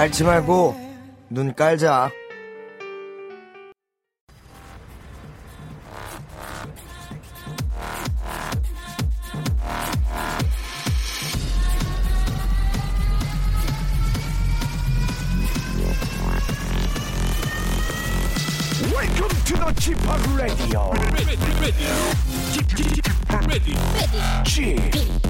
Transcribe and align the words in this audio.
앓지 0.00 0.24
말고 0.24 0.74
눈 1.28 1.54
깔자. 1.54 2.10
Welcome 18.90 19.28
to 19.44 19.56
the 19.58 19.74
Chip 24.46 25.29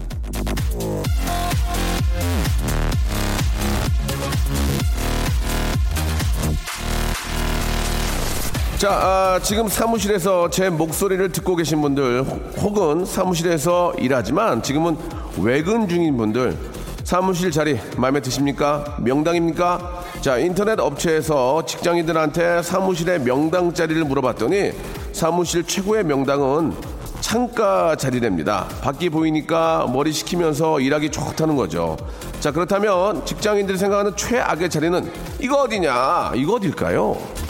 자 8.81 8.89
아, 8.89 9.39
지금 9.43 9.67
사무실에서 9.67 10.49
제 10.49 10.67
목소리를 10.67 11.31
듣고 11.31 11.55
계신 11.55 11.83
분들 11.83 12.23
혹은 12.57 13.05
사무실에서 13.05 13.93
일하지만 13.99 14.63
지금은 14.63 14.97
외근 15.37 15.87
중인 15.87 16.17
분들 16.17 16.57
사무실 17.03 17.51
자리 17.51 17.79
마음에 17.95 18.21
드십니까? 18.21 18.97
명당입니까? 18.97 20.03
자, 20.21 20.39
인터넷 20.39 20.79
업체에서 20.79 21.63
직장인들한테 21.63 22.63
사무실의 22.63 23.19
명당 23.19 23.75
자리를 23.75 24.03
물어봤더니 24.03 24.71
사무실 25.13 25.63
최고의 25.63 26.03
명당은 26.03 26.73
창가 27.19 27.95
자리랍니다. 27.97 28.65
밖이 28.81 29.11
보이니까 29.11 29.91
머리 29.93 30.11
식히면서 30.11 30.79
일하기 30.79 31.11
좋다는 31.11 31.55
거죠. 31.55 31.97
자, 32.39 32.51
그렇다면 32.51 33.23
직장인들이 33.27 33.77
생각하는 33.77 34.15
최악의 34.15 34.71
자리는 34.71 35.11
이거 35.39 35.61
어디냐? 35.61 36.31
이거 36.33 36.55
어딜까요? 36.55 37.40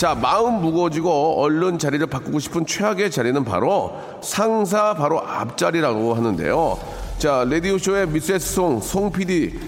자, 0.00 0.14
마음 0.14 0.62
무거워지고 0.62 1.42
얼른 1.42 1.78
자리를 1.78 2.06
바꾸고 2.06 2.38
싶은 2.38 2.64
최악의 2.64 3.10
자리는 3.10 3.44
바로 3.44 3.92
상사 4.22 4.94
바로 4.94 5.20
앞자리라고 5.20 6.14
하는데요. 6.14 6.78
자, 7.18 7.44
라디오쇼의 7.46 8.08
미세스 8.08 8.54
송, 8.54 8.80
송 8.80 9.12
PD, 9.12 9.60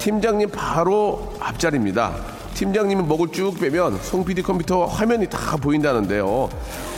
팀장님 0.00 0.50
바로 0.50 1.32
앞자리입니다. 1.38 2.16
팀장님이 2.54 3.02
목을 3.02 3.28
쭉 3.30 3.60
빼면 3.60 4.00
송 4.02 4.24
PD 4.24 4.42
컴퓨터 4.42 4.86
화면이 4.86 5.28
다 5.30 5.56
보인다는데요. 5.56 6.48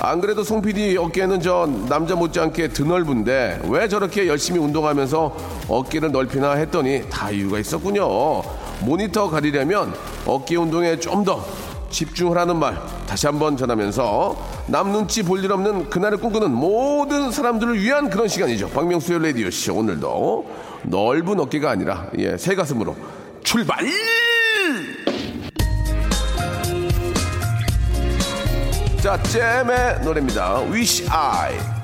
안 0.01 0.23
그래도 0.23 0.43
송 0.43 0.63
PD 0.63 0.97
어깨는 0.97 1.43
저 1.43 1.69
남자 1.91 2.15
못지않게 2.15 2.69
드넓은데 2.69 3.65
왜 3.69 3.87
저렇게 3.87 4.27
열심히 4.29 4.61
운동하면서 4.61 5.37
어깨를 5.69 6.11
넓히나 6.11 6.53
했더니 6.53 7.03
다 7.11 7.31
이유가 7.31 7.59
있었군요. 7.59 8.41
모니터 8.81 9.29
가리려면 9.29 9.93
어깨 10.25 10.57
운동에 10.57 10.99
좀 10.99 11.23
더 11.23 11.45
집중하라는 11.91 12.57
말 12.57 12.79
다시 13.07 13.27
한번 13.27 13.57
전하면서 13.57 14.37
남 14.67 14.93
눈치 14.93 15.23
볼 15.23 15.39
일 15.45 15.53
없는 15.53 15.89
그날을 15.91 16.19
꿈꾸는 16.19 16.51
모든 16.51 17.31
사람들을 17.31 17.81
위한 17.81 18.11
그런 18.11 18.29
시간이죠. 18.29 18.69
박명수의 18.71 19.23
라디오 19.23 19.51
씨 19.51 19.71
오늘도 19.71 20.51
넓은 20.85 21.41
어깨가 21.41 21.71
아니라 21.71 22.07
예, 22.19 22.37
새 22.37 22.55
가슴으로 22.55 22.97
출발! 23.43 23.79
자, 29.03 29.21
잼의 29.23 30.01
노래입니다. 30.03 30.61
Wish 30.73 31.07
I. 31.09 31.78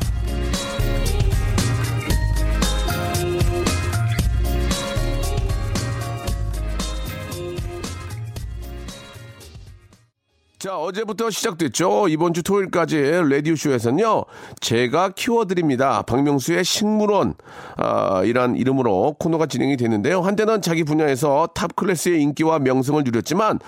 자, 10.64 10.78
어제부터 10.78 11.28
시작됐죠. 11.28 12.08
이번 12.08 12.32
주 12.32 12.42
토요일까지 12.42 12.98
라디오쇼에서는요, 13.28 14.24
제가 14.60 15.10
키워드립니다. 15.10 16.00
박명수의 16.00 16.64
식물원, 16.64 17.34
아, 17.76 18.22
이란 18.24 18.56
이름으로 18.56 19.16
코너가 19.18 19.44
진행이 19.44 19.76
됐는데요. 19.76 20.22
한때는 20.22 20.62
자기 20.62 20.82
분야에서 20.82 21.48
탑 21.48 21.76
클래스의 21.76 22.22
인기와 22.22 22.60
명성을 22.60 23.04
누렸지만, 23.04 23.58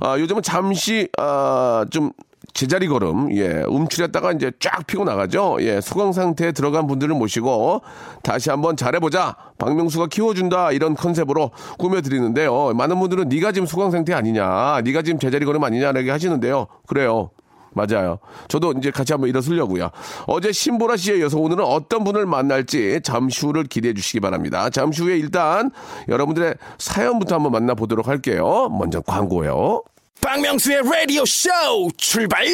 아, 0.00 0.18
요즘은 0.18 0.42
잠시, 0.42 1.08
아, 1.18 1.86
좀, 1.88 2.10
제자리 2.52 2.88
걸음, 2.88 3.34
예, 3.36 3.62
움츠렸다가 3.66 4.32
이제 4.32 4.52
쫙 4.60 4.86
피고 4.86 5.04
나가죠. 5.04 5.58
예, 5.60 5.80
소강 5.80 6.12
상태에 6.12 6.52
들어간 6.52 6.86
분들을 6.86 7.14
모시고 7.14 7.82
다시 8.22 8.50
한번 8.50 8.76
잘해보자. 8.76 9.36
박명수가 9.58 10.06
키워준다. 10.06 10.72
이런 10.72 10.94
컨셉으로 10.94 11.50
꾸며드리는데요. 11.78 12.72
많은 12.74 12.98
분들은 12.98 13.28
네가 13.28 13.52
지금 13.52 13.66
소강 13.66 13.90
상태 13.90 14.14
아니냐. 14.14 14.80
네가 14.84 15.02
지금 15.02 15.18
제자리 15.18 15.44
걸음 15.44 15.62
아니냐라고 15.64 16.10
하시는데요. 16.10 16.66
그래요. 16.86 17.30
맞아요. 17.72 18.18
저도 18.48 18.72
이제 18.72 18.90
같이 18.90 19.12
한번 19.12 19.28
일어서려고요. 19.28 19.90
어제 20.26 20.52
신보라 20.52 20.96
씨에 20.96 21.18
이어서 21.18 21.38
오늘은 21.38 21.64
어떤 21.64 22.04
분을 22.04 22.26
만날지 22.26 23.00
잠시 23.04 23.46
후를 23.46 23.64
기대해 23.64 23.94
주시기 23.94 24.20
바랍니다. 24.20 24.70
잠시 24.70 25.02
후에 25.02 25.16
일단 25.16 25.70
여러분들의 26.08 26.54
사연부터 26.78 27.36
한번 27.36 27.52
만나보도록 27.52 28.08
할게요. 28.08 28.68
먼저 28.76 29.00
광고요. 29.00 29.82
박명수의 30.20 30.82
라디오 30.82 31.24
쇼 31.24 31.48
출발. 31.96 32.44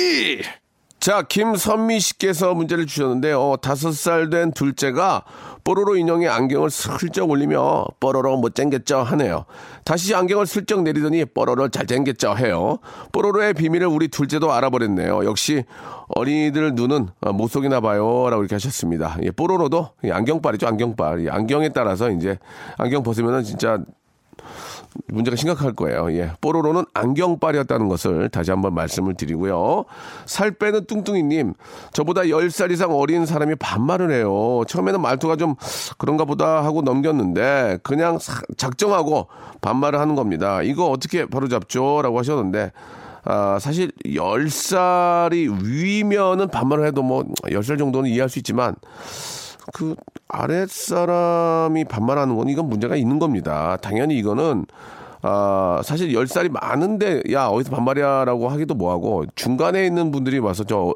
자, 0.99 1.23
김선미 1.23 2.01
씨께서 2.01 2.55
문제를 2.55 2.87
주셨는데요. 2.87 3.57
다섯 3.63 3.93
살 3.93 4.31
된 4.31 4.51
둘째가 4.53 5.25
뽀로로 5.63 5.97
인형에 5.97 6.27
안경을 6.27 6.71
슬쩍 6.71 7.29
올리며 7.31 7.87
뽀로로 8.01 8.37
못생겼죠 8.39 8.99
하네요. 8.99 9.45
다시 9.85 10.15
안경을 10.15 10.47
슬쩍 10.47 10.83
내리더니 10.83 11.25
뽀로로 11.27 11.69
잘생겼죠 11.69 12.37
해요. 12.39 12.79
뽀로로의 13.13 13.55
비밀을 13.55 13.87
우리 13.87 14.09
둘째도 14.09 14.53
알아버렸네요. 14.53 15.25
역시 15.25 15.65
어린이들 16.09 16.75
눈은 16.75 17.09
못 17.35 17.49
속이나 17.51 17.81
봐요. 17.81 18.29
라고 18.31 18.43
이렇게 18.43 18.55
하셨습니다. 18.55 19.19
예, 19.23 19.31
뽀로로도 19.31 19.91
안경빨이죠. 20.11 20.67
안경빨. 20.67 21.21
이 21.21 21.29
안경에 21.29 21.69
따라서 21.71 22.11
이제 22.11 22.39
안경 22.79 23.03
벗으면은 23.03 23.43
진짜 23.45 23.79
문제가 25.09 25.37
심각할 25.37 25.73
거예요. 25.73 26.13
예. 26.13 26.33
뽀로로는 26.41 26.85
안경빨이었다는 26.95 27.89
것을 27.89 28.29
다시 28.29 28.51
한번 28.51 28.75
말씀을 28.75 29.15
드리고요. 29.15 29.85
살 30.25 30.53
빼는 30.53 30.87
뚱뚱이님, 30.87 31.55
저보다 31.93 32.23
10살 32.23 32.71
이상 32.71 32.93
어린 32.93 33.27
사람이 33.27 33.57
반말을 33.57 34.11
해요. 34.13 34.63
처음에는 34.67 35.01
말투가 35.01 35.37
좀 35.37 35.55
그런가 35.99 36.25
보다 36.25 36.65
하고 36.65 36.83
넘겼는데, 36.83 37.79
그냥 37.83 38.19
사, 38.19 38.41
작정하고 38.57 39.29
반말을 39.61 39.99
하는 39.99 40.15
겁니다. 40.15 40.63
이거 40.63 40.91
어떻게 40.91 41.27
바로 41.27 41.49
잡죠? 41.49 42.01
라고 42.03 42.19
하셨는데, 42.19 42.73
아, 43.25 43.59
사실 43.61 43.91
10살이 44.05 45.65
위면은 45.65 46.49
반말을 46.49 46.87
해도 46.87 47.03
뭐 47.03 47.25
10살 47.45 47.79
정도는 47.79 48.11
이해할 48.11 48.29
수 48.29 48.39
있지만, 48.39 48.77
그 49.73 49.97
아랫사람이 50.29 51.85
반말하는 51.87 52.37
건 52.37 52.49
이건 52.49 52.69
문제가 52.69 52.97
있는 52.97 53.19
겁니다. 53.19 53.77
당연히 53.81 54.17
이거는 54.17 54.67
아, 55.29 55.81
사실 55.83 56.13
10살이 56.13 56.51
많은데, 56.53 57.21
야, 57.33 57.47
어디서 57.49 57.75
반말이야 57.75 58.25
라고 58.25 58.49
하기도 58.49 58.75
뭐하고, 58.75 59.25
중간에 59.35 59.85
있는 59.85 60.13
분들이 60.13 60.39
와서 60.39 60.63
저 60.63 60.95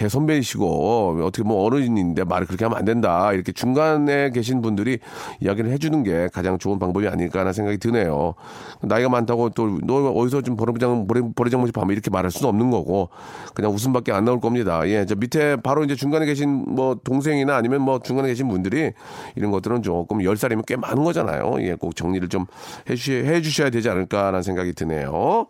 대선배이시고, 0.00 1.20
어떻게 1.22 1.46
뭐 1.46 1.62
어른인데 1.64 2.24
말을 2.24 2.46
그렇게 2.46 2.64
하면 2.64 2.78
안 2.78 2.86
된다. 2.86 3.32
이렇게 3.34 3.52
중간에 3.52 4.30
계신 4.30 4.62
분들이 4.62 4.98
이야기를 5.40 5.70
해주는 5.72 6.02
게 6.04 6.28
가장 6.32 6.56
좋은 6.56 6.78
방법이 6.78 7.06
아닐까라는 7.06 7.52
생각이 7.52 7.76
드네요. 7.76 8.34
나이가 8.80 9.10
많다고 9.10 9.50
또, 9.50 9.78
너 9.82 10.10
어디서 10.10 10.40
좀 10.40 10.56
버리장, 10.56 11.06
버리장머지 11.36 11.72
밤에 11.72 11.92
이렇게 11.92 12.08
말할 12.08 12.30
수는 12.30 12.48
없는 12.48 12.70
거고, 12.70 13.10
그냥 13.54 13.72
웃음밖에 13.72 14.12
안 14.12 14.24
나올 14.24 14.40
겁니다. 14.40 14.88
예, 14.88 15.04
저 15.04 15.14
밑에 15.14 15.56
바로 15.56 15.84
이제 15.84 15.94
중간에 15.94 16.24
계신 16.24 16.64
뭐 16.66 16.96
동생이나 17.04 17.54
아니면 17.54 17.82
뭐 17.82 17.98
중간에 17.98 18.28
계신 18.28 18.48
분들이 18.48 18.92
이런 19.36 19.50
것들은 19.50 19.82
조금 19.82 20.18
10살이면 20.18 20.64
꽤 20.66 20.76
많은 20.76 21.04
거잖아요. 21.04 21.56
예, 21.60 21.74
꼭 21.74 21.94
정리를 21.94 22.26
좀 22.28 22.46
해주셔야 22.88 23.68
되지 23.68 23.90
않을까라는 23.90 24.42
생각이 24.42 24.72
드네요. 24.72 25.46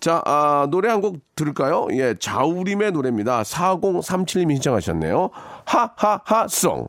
자, 0.00 0.22
아, 0.24 0.66
노래 0.70 0.88
한 0.88 1.00
곡 1.00 1.18
들을까요? 1.36 1.86
예, 1.92 2.14
자우림의 2.18 2.92
노래입니다. 2.92 3.42
4037님이 3.42 4.54
신청하셨네요. 4.54 5.30
하하하송. 5.64 6.88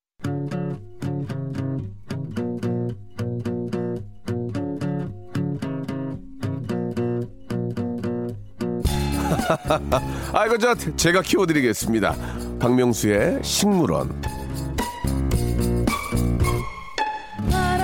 아, 10.33 10.45
이거 10.45 10.57
저 10.57 10.75
제가 10.75 11.21
키워드리겠습니다. 11.21 12.15
박명수의 12.59 13.39
식물원. 13.41 14.21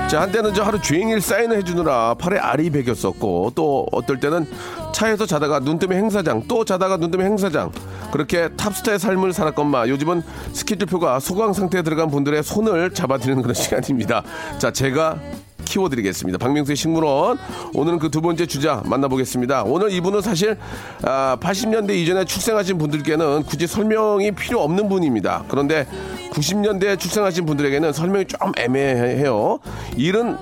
자, 0.10 0.22
한때는 0.22 0.54
저 0.54 0.64
하루 0.64 0.80
종일 0.80 1.20
사인을 1.20 1.58
해주느라 1.58 2.14
팔에 2.14 2.40
알이 2.40 2.70
베겼었고, 2.70 3.52
또 3.56 3.86
어떨 3.92 4.20
때는 4.20 4.48
차에서 4.94 5.26
자다가 5.26 5.60
눈 5.60 5.80
뜨면 5.80 5.98
행사장, 5.98 6.44
또 6.48 6.64
자다가 6.64 6.96
눈 6.96 7.12
뜨면 7.12 7.28
행사장. 7.28 7.72
그렇게 8.12 8.48
탑스타의 8.56 9.00
삶을 9.00 9.34
살았건만 9.34 9.90
요즘은 9.90 10.24
스케줄표가 10.54 11.20
소강 11.20 11.52
상태에 11.52 11.82
들어간 11.82 12.10
분들의 12.10 12.42
손을 12.42 12.94
잡아드리는 12.94 13.42
그런 13.42 13.54
시간입니다. 13.54 14.24
자, 14.60 14.72
제가 14.72 15.20
키워드리겠습니다. 15.70 16.38
박명수의 16.40 16.76
식물원. 16.76 17.38
오늘은 17.74 18.00
그 18.00 18.08
두 18.18 18.22
번째 18.22 18.48
주자 18.48 18.82
만나보겠습니다. 18.86 19.62
오늘 19.66 19.92
이분은 19.92 20.22
사실 20.22 20.58
아, 21.04 21.38
80년대 21.40 21.92
이전에 21.92 22.26
출생하신 22.26 22.80
분들께는 22.80 23.44
굳이 23.44 23.68
설명이 23.68 24.32
필요 24.32 24.62
없는 24.64 24.90
분입니다. 24.90 25.44
그런데 25.48 25.86
90년대에 26.32 26.98
출생하신 27.00 27.46
분들에게는 27.46 27.94
설명이 27.94 28.26
좀 28.26 28.40
애매해요. 28.58 29.60
일은 29.98 30.36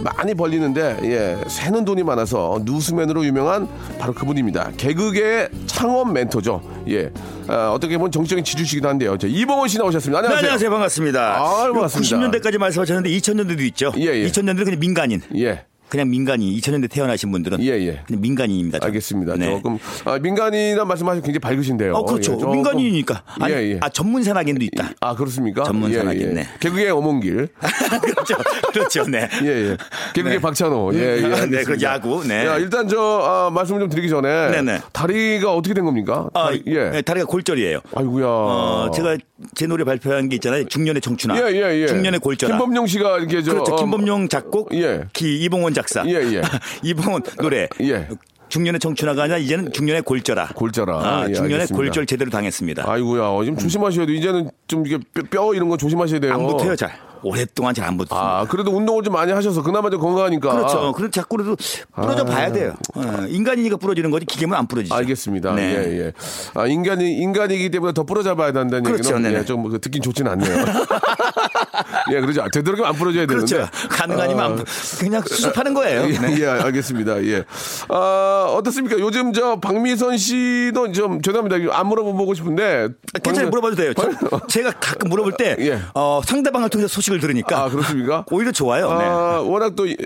많이 0.00 0.32
벌리는데 0.32 1.00
예, 1.02 1.38
새는 1.48 1.84
돈이 1.84 2.02
많아서 2.02 2.60
누수맨으로 2.62 3.26
유명한 3.26 3.68
바로 3.98 4.14
그분입니다. 4.14 4.70
개그계의 4.78 5.50
창업 5.66 6.10
멘토죠. 6.10 6.62
예, 6.88 7.06
아, 7.06 7.10
어 7.48 7.78
떻게 7.80 7.96
보면 7.96 8.12
정치적인 8.12 8.44
지주시기도 8.44 8.88
한데요. 8.88 9.16
자, 9.16 9.26
이봉원 9.26 9.68
씨 9.68 9.78
나오셨습니다. 9.78 10.20
네, 10.20 10.26
안녕하세요. 10.26 10.46
안녕하세요. 10.48 10.70
반갑습니다. 10.70 11.36
아유, 11.36 11.72
반갑습니다. 11.72 12.16
90년대까지 12.16 12.58
말씀하셨는데 12.58 13.10
2000년대도 13.10 13.60
있죠. 13.68 13.92
예, 13.96 14.02
예. 14.04 14.26
2000년대는 14.26 14.64
그냥 14.64 14.78
민간인. 14.80 15.22
예. 15.36 15.64
그냥 15.88 16.10
민간인. 16.10 16.54
2000년대 16.54 16.90
태어나신 16.90 17.30
분들은 17.32 17.62
예, 17.62 17.72
예. 17.72 18.02
그냥 18.06 18.20
민간인입니다. 18.20 18.78
저. 18.78 18.86
알겠습니다. 18.86 19.36
네. 19.36 19.50
조금 19.50 19.78
아, 20.04 20.18
민간이란 20.18 20.86
말씀하시면 20.86 21.22
굉장히 21.22 21.38
밝으신데요. 21.40 21.94
어, 21.94 22.04
그렇죠. 22.04 22.38
예, 22.40 22.46
민간인이니까. 22.46 23.22
아니, 23.40 23.54
예, 23.54 23.72
예. 23.72 23.78
아, 23.80 23.88
전문 23.88 24.22
산악인도 24.22 24.64
있다. 24.64 24.90
아 25.00 25.14
그렇습니까? 25.14 25.64
전문 25.64 25.90
예, 25.90 25.98
산악인, 25.98 26.20
예. 26.20 26.26
네. 26.26 26.48
개그의 26.60 26.90
어몽길. 26.90 27.48
그렇죠. 28.02 28.36
그렇죠. 28.72 29.04
네. 29.04 29.28
예, 29.42 29.48
예. 29.48 29.76
개그의 30.14 30.36
네. 30.36 30.40
박찬호. 30.40 30.92
예, 30.94 30.98
예. 30.98 31.24
아, 31.24 31.28
네, 31.28 31.34
알겠습니다. 31.36 31.74
그 31.74 31.82
야구, 31.82 32.26
네. 32.26 32.46
야, 32.46 32.56
일단 32.58 32.88
저 32.88 32.98
아, 33.22 33.50
말씀 33.50 33.78
좀 33.78 33.88
드리기 33.88 34.08
전에 34.08 34.50
네네. 34.50 34.80
다리가 34.92 35.54
어떻게 35.54 35.74
된 35.74 35.84
겁니까? 35.84 36.28
아, 36.34 36.44
다리, 36.46 36.62
예. 36.66 36.90
네, 36.90 37.02
다리가 37.02 37.26
골절이에요. 37.26 37.80
아이고야. 37.94 38.26
어, 38.26 38.90
제가 38.94 39.16
제 39.54 39.66
노래 39.66 39.84
발표한 39.84 40.28
게 40.28 40.36
있잖아요. 40.36 40.66
중년의 40.66 41.00
청춘아. 41.00 41.36
예, 41.38 41.54
예, 41.54 41.82
예. 41.82 41.86
중년의 41.86 42.20
골절아. 42.20 42.56
김범용 42.56 42.86
씨가 42.86 43.18
이렇게 43.18 43.42
저 43.42 43.52
그렇죠. 43.52 43.74
어, 43.74 43.76
김범용 43.76 44.28
작곡, 44.28 44.74
예. 44.74 45.04
기 45.12 45.38
이봉원 45.40 45.74
작사. 45.78 46.04
예, 46.06 46.14
예. 46.14 46.42
이봉원 46.82 47.22
노래. 47.40 47.68
예. 47.82 48.08
중년의 48.48 48.80
청춘아가 48.80 49.24
아니라 49.24 49.38
이제는 49.38 49.72
중년의 49.72 50.02
골절아. 50.02 50.48
골절아. 50.54 50.96
아, 50.96 51.20
예, 51.28 51.34
중년의 51.34 51.54
알겠습니다. 51.54 51.76
골절 51.76 52.06
제대로 52.06 52.30
당했습니다. 52.30 52.90
아이고야. 52.90 53.22
어, 53.22 53.44
좀 53.44 53.56
조심하셔야 53.56 54.06
돼요. 54.06 54.16
이제는 54.16 54.50
좀 54.66 54.86
이게 54.86 54.98
뼈, 55.14 55.22
뼈 55.30 55.54
이런 55.54 55.68
거 55.68 55.76
조심하셔야 55.76 56.18
돼요. 56.20 56.32
안 56.34 56.46
붙어요, 56.46 56.74
잘. 56.74 56.90
오랫동안 57.22 57.74
잘 57.74 57.86
안 57.88 57.96
붙습니다. 57.96 58.16
아, 58.40 58.44
그래도 58.44 58.70
운동을 58.70 59.02
좀 59.02 59.12
많이 59.12 59.32
하셔서 59.32 59.62
그나마 59.62 59.90
좀 59.90 60.00
건강하니까. 60.00 60.50
그렇죠. 60.52 60.92
그런 60.92 61.10
자꾸 61.10 61.36
그래도 61.36 61.56
부러져 61.94 62.24
봐야 62.24 62.50
돼요. 62.52 62.74
어, 62.94 63.02
인간이니까 63.28 63.76
부러지는 63.76 64.10
거지 64.10 64.24
기계면 64.24 64.56
안 64.58 64.66
부러지죠. 64.66 64.94
알겠습니다. 64.94 65.54
네. 65.54 65.62
예, 65.74 65.98
예. 66.06 66.12
아, 66.54 66.66
인간이, 66.66 67.18
인간이기 67.18 67.70
때문에 67.70 67.92
더 67.92 68.04
부러져 68.04 68.34
봐야 68.34 68.52
된다는 68.52 68.82
그렇죠. 68.84 69.14
얘기는. 69.14 69.32
예, 69.32 69.44
좀그 69.44 69.80
듣긴 69.80 70.00
좋진 70.02 70.26
않네요. 70.26 70.64
예, 72.12 72.20
그러죠. 72.20 72.44
되도록이면 72.52 72.88
안 72.90 72.94
부러져야 72.96 73.26
되는데. 73.26 73.56
그렇죠. 73.56 73.70
가능하니만 73.88 74.44
안 74.44 74.56
부- 74.56 74.64
그냥 74.98 75.22
수습하는 75.26 75.74
거예요. 75.74 76.02
예, 76.08 76.18
네. 76.18 76.36
예, 76.40 76.46
알겠습니다. 76.46 77.22
예. 77.24 77.44
아, 77.88 78.46
어떻습니까? 78.56 78.98
요즘 78.98 79.32
저 79.32 79.56
박미선 79.60 80.16
씨도 80.16 80.92
좀 80.92 81.20
죄송합니다. 81.22 81.76
안 81.78 81.86
물어보고 81.86 82.34
싶은데. 82.34 82.88
아, 83.14 83.18
괜찮아요. 83.18 83.48
박미선- 83.48 83.50
물어봐도 83.50 83.76
돼요. 83.76 83.92
저- 83.94 84.28
박- 84.30 84.48
제가 84.48 84.72
가끔 84.72 85.08
물어볼 85.10 85.32
때 85.38 85.56
예. 85.60 85.78
어, 85.94 86.20
상대방을 86.24 86.68
통해서 86.70 86.88
소식을 86.88 87.20
들으니까 87.20 87.64
아, 87.64 87.68
그렇습니까? 87.70 88.24
오히려 88.30 88.52
좋아요. 88.52 88.88
네. 88.98 89.04
아, 89.04 89.40
워낙 89.44 89.74
또, 89.76 89.86
이- 89.86 89.96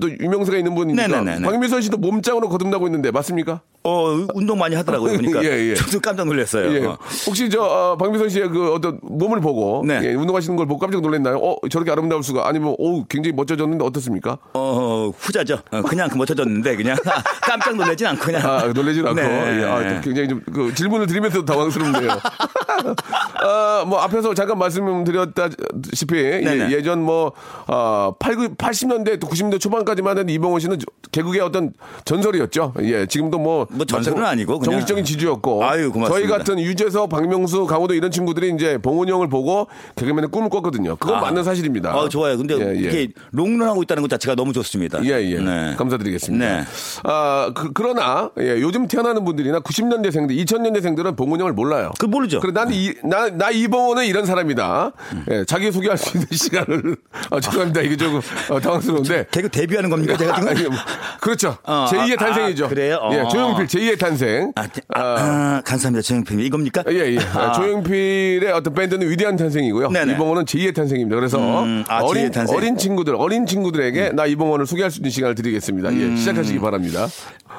또 0.00 0.10
유명세가 0.10 0.58
있는 0.58 0.74
분이니까. 0.74 1.06
네네네네. 1.08 1.46
박미선 1.46 1.82
씨도 1.82 1.96
몸짱으로 1.98 2.48
거듭나고 2.48 2.86
있는데 2.88 3.10
맞습니까? 3.10 3.60
어, 3.86 4.16
운동 4.34 4.58
많이 4.58 4.74
하더라고요. 4.76 5.16
보니까 5.16 5.44
예, 5.44 5.70
예. 5.70 5.74
저도 5.74 6.00
깜짝 6.00 6.26
놀랐어요. 6.26 6.72
예. 6.74 6.86
어. 6.86 6.96
혹시 7.26 7.50
저 7.50 7.62
어, 7.62 7.96
박미선 7.98 8.28
씨의 8.30 8.48
그 8.48 8.72
어떤 8.72 8.98
몸을 9.02 9.40
보고 9.40 9.84
네. 9.86 10.00
예, 10.02 10.14
운동하시는 10.14 10.56
걸 10.56 10.66
보고 10.66 10.78
깜짝 10.78 11.02
놀랐나요? 11.04 11.36
어 11.36 11.56
저렇게 11.68 11.90
아름다울 11.90 12.22
수가 12.22 12.48
아니면 12.48 12.74
오 12.78 13.04
굉장히 13.04 13.34
멋져졌는데 13.34 13.84
어떻습니까? 13.84 14.38
어, 14.54 15.10
후자죠. 15.16 15.60
어, 15.70 15.82
그냥 15.82 16.08
그 16.08 16.16
멋져졌는데 16.16 16.76
그냥 16.76 16.96
깜짝 17.42 17.76
놀라진 17.76 18.06
않고 18.06 18.24
그냥. 18.24 18.42
아 18.44 18.64
놀라진 18.72 19.06
않고 19.06 19.20
네. 19.20 19.60
예, 19.60 19.64
아, 19.64 20.00
굉장히 20.00 20.28
좀 20.28 20.44
그 20.54 20.72
질문을 20.74 21.06
드리면서도 21.06 21.44
당황스럽네요. 21.44 22.10
아, 23.42 23.84
뭐 23.86 23.98
앞에서 24.00 24.34
잠깐 24.34 24.58
말씀드렸다시피. 24.58 26.16
예, 26.16 26.82
전뭐 26.82 27.32
어, 27.66 28.14
8, 28.18 28.36
80년대 28.56 29.20
또 29.20 29.26
90년대 29.28 29.60
초반까지만 29.60 30.18
해도 30.18 30.30
이봉원 30.32 30.60
씨는 30.60 30.78
개그의 31.12 31.40
어떤 31.40 31.72
전설이었죠. 32.04 32.74
예, 32.82 33.06
지금도 33.06 33.38
뭐, 33.38 33.66
뭐 33.70 33.84
전설은 33.84 34.24
아니고 34.24 34.58
그냥. 34.58 34.72
정식적인 34.74 35.04
지주였고 35.04 35.64
아유, 35.64 35.90
고맙습니다. 35.92 36.12
저희 36.28 36.38
같은 36.38 36.58
유재석, 36.60 37.08
박명수, 37.08 37.66
강호도 37.66 37.94
이런 37.94 38.10
친구들이 38.10 38.52
이제 38.54 38.78
봉훈이 38.78 39.10
형을 39.10 39.28
보고 39.28 39.66
개그맨의 39.96 40.30
꿈을 40.30 40.48
꿨거든요. 40.50 40.93
그건 40.98 41.16
아. 41.16 41.20
맞는 41.20 41.44
사실입니다. 41.44 41.94
어, 41.96 42.08
좋아요. 42.08 42.36
근데 42.36 42.56
예, 42.58 42.70
예. 42.70 42.78
이렇게 42.78 43.08
롱런하고 43.32 43.82
있다는 43.82 44.02
것 44.02 44.08
자체가 44.10 44.34
너무 44.34 44.52
좋습니다. 44.52 45.04
예, 45.04 45.10
예. 45.22 45.38
네. 45.38 45.74
감사드리겠습니다. 45.76 46.46
네. 46.46 46.64
아, 47.04 47.52
그, 47.54 47.72
러나 47.82 48.30
예, 48.40 48.60
요즘 48.60 48.86
태어나는 48.86 49.24
분들이나 49.24 49.60
90년대생들, 49.60 50.30
2000년대생들은 50.44 51.16
봉훈 51.16 51.40
형을 51.40 51.52
몰라요. 51.52 51.90
그 51.98 52.06
모르죠. 52.06 52.40
그래, 52.40 52.52
나는 52.52 52.72
이, 52.72 52.94
나, 53.04 53.28
나 53.30 53.50
이봉원은 53.50 54.06
이런 54.06 54.24
사람이다. 54.26 54.92
예, 55.30 55.44
자기 55.44 55.70
소개할 55.70 55.98
수 55.98 56.16
있는 56.16 56.28
시간을. 56.32 56.96
아, 57.30 57.40
죄송합니다. 57.40 57.80
이게 57.82 57.96
조금 57.96 58.20
어, 58.50 58.60
당황스러운데. 58.60 59.26
개그 59.30 59.48
데뷔하는 59.50 59.90
겁니까? 59.90 60.16
제가 60.16 60.34
지금? 60.36 60.48
아니, 60.48 60.62
뭐, 60.64 60.78
그렇죠. 61.20 61.56
어, 61.64 61.86
제2의 61.90 62.14
아, 62.14 62.24
탄생이죠. 62.24 62.64
아, 62.66 62.68
그래요? 62.68 62.98
어. 63.02 63.12
예, 63.12 63.28
조용필 63.30 63.66
제2의 63.66 63.98
탄생. 63.98 64.52
아, 64.56 64.62
아, 64.94 65.00
아, 65.00 65.62
감사합니다. 65.64 66.02
정영필 66.02 66.40
이겁니까? 66.40 66.84
예, 66.90 67.14
예. 67.14 67.18
아. 67.34 67.52
조용필의 67.52 68.52
어떤 68.52 68.74
밴드는 68.74 69.08
위대한 69.10 69.36
탄생이고요. 69.36 69.90
네네. 69.90 70.12
이봉원은 70.14 70.44
제2의 70.44 70.74
탄생 70.74 70.83
입니다. 70.92 71.16
그래서 71.16 71.38
음, 71.62 71.84
아, 71.88 72.00
어린, 72.00 72.28
제2의 72.28 72.32
탄생. 72.32 72.54
음. 72.54 72.58
어린 72.58 72.76
친구들, 72.76 73.14
어린 73.16 73.46
친구들에게 73.46 74.10
나 74.12 74.26
이봉원을 74.26 74.66
소개할 74.66 74.90
수 74.90 74.98
있는 74.98 75.10
시간을 75.10 75.34
드리겠습니다. 75.34 75.92
예, 75.94 76.16
시작하시기 76.16 76.58
바랍니다. 76.60 77.06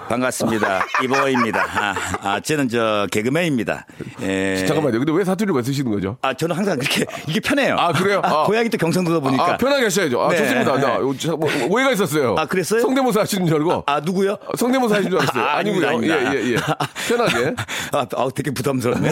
반갑습니다. 0.09 0.85
이보입니다. 1.03 1.63
아, 1.63 1.95
아, 2.21 2.39
저는 2.39 2.69
저 2.69 3.07
개그맨입니다. 3.11 3.85
예. 4.21 4.63
잠깐만요. 4.67 4.99
근데 4.99 5.11
왜 5.11 5.23
사투리를 5.23 5.55
왜 5.55 5.63
쓰시는 5.63 5.91
거죠? 5.91 6.17
아, 6.21 6.33
저는 6.33 6.55
항상 6.55 6.77
그렇게 6.77 7.05
이게 7.27 7.39
편해요. 7.39 7.75
아, 7.77 7.91
그래요? 7.91 8.21
아. 8.23 8.43
고향이 8.43 8.69
또 8.69 8.77
경상도다 8.77 9.19
보니까. 9.19 9.53
아, 9.53 9.57
편하게 9.57 9.85
하셔야죠. 9.85 10.21
아, 10.21 10.29
네. 10.29 10.37
좋습니다. 10.37 10.77
나, 10.77 10.95
요, 10.99 11.15
저, 11.17 11.35
뭐, 11.35 11.49
오해가 11.69 11.91
있었어요. 11.91 12.35
아, 12.37 12.45
그랬어요? 12.45 12.81
성대모사 12.81 13.21
하시는 13.21 13.47
줄 13.47 13.55
알고. 13.57 13.83
아, 13.87 13.99
누구요? 13.99 14.37
성대모사 14.57 14.95
하시는 14.95 15.09
줄 15.11 15.19
알았어요. 15.19 15.43
아, 15.43 15.57
아니고요. 15.57 15.87
아닙니다, 15.87 16.15
아닙니다. 16.15 16.35
예, 16.35 16.45
예, 16.45 16.51
예. 16.53 16.57
편하게. 17.07 17.55
아, 17.91 18.05
아, 18.15 18.29
되게 18.35 18.51
부담스럽네. 18.51 19.09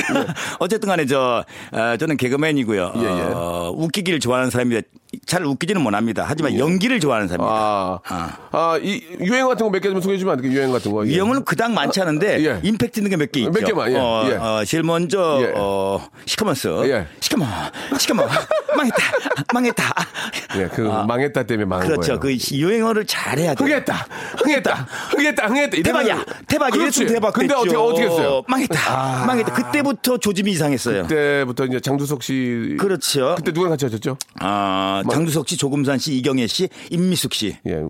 어쨌든 0.60 0.90
간에 0.90 1.06
저, 1.06 1.44
어, 1.72 1.98
저는 1.98 2.18
개그맨이고요. 2.18 2.94
예, 2.98 3.02
예. 3.02 3.08
어, 3.34 3.74
웃기기를 3.94 4.20
좋아하는 4.20 4.50
사람입니다. 4.50 4.88
잘 5.28 5.46
웃기지는 5.46 5.80
못합니다. 5.82 6.26
하지만 6.28 6.58
연기를 6.58 7.00
좋아하는 7.00 7.28
사람입니다. 7.28 7.56
아, 7.56 8.00
아. 8.04 8.38
아, 8.52 8.80
이 8.82 9.00
유행 9.20 9.48
같은 9.48 9.64
거 9.64 9.70
몇 9.70 9.80
개 9.84 9.90
좀 9.90 10.02
소개해 10.02 10.18
주면 10.18 10.34
안 10.34 10.42
될까요? 10.42 10.58
유행 10.58 10.72
같은 10.72 10.92
거. 10.92 11.06
예. 11.06 11.12
유형은 11.12 11.46
그닥 11.46 11.72
많지 11.72 12.02
않은데 12.02 12.44
예. 12.44 12.60
임팩트 12.64 13.00
있는 13.00 13.12
게 13.12 13.18
몇 13.18 13.32
개 13.32 13.42
있죠. 13.42 13.52
몇 13.52 13.64
개만, 13.64 13.92
예, 13.92 13.98
어, 13.98 14.24
예. 14.28 14.34
어, 14.36 14.64
제일 14.66 14.82
먼저 14.82 15.40
예. 15.44 15.54
어, 15.56 16.04
시커먼스. 16.26 16.68
예. 16.86 17.06
시커먼, 17.20 17.48
시커먼, 18.00 18.28
망했다, 18.76 18.98
망했다. 19.54 19.94
예, 20.58 20.68
그 20.74 20.90
아, 20.92 21.04
망했다 21.06 21.44
때문에 21.44 21.66
망한 21.66 21.88
그렇죠. 21.88 22.20
거예요. 22.20 22.20
그 22.20 22.56
유행어를 22.58 23.06
잘해야 23.06 23.54
돼. 23.54 23.64
흥했다, 23.64 24.08
흥했다, 24.40 24.88
흥했다, 25.12 25.48
흥했다. 25.48 25.78
대박이야, 25.84 26.26
대박이야. 26.48 26.80
그렇지. 26.82 27.06
대박 27.06 27.34
근데. 27.34 27.54
어떻게 27.54 27.76
어떻게 27.76 28.02
했어요? 28.06 28.42
망했다, 28.48 29.26
망했다. 29.28 29.54
그때부터 29.54 30.18
조짐이 30.18 30.52
이상했어요. 30.54 31.04
그때부터 31.04 31.66
이제 31.66 31.80
장두석 31.80 32.24
씨. 32.24 32.76
그렇죠. 32.80 33.36
그때 33.38 33.52
누구랑 33.52 33.70
같이 33.74 33.83
하셨죠? 33.86 34.18
아, 34.40 35.04
장두석 35.12 35.48
씨, 35.48 35.58
조금산 35.58 35.98
씨, 36.00 36.16
이경혜 36.18 36.48
씨, 36.48 36.70
임미숙 36.92 37.34
씨. 37.34 37.56
예, 37.68 37.84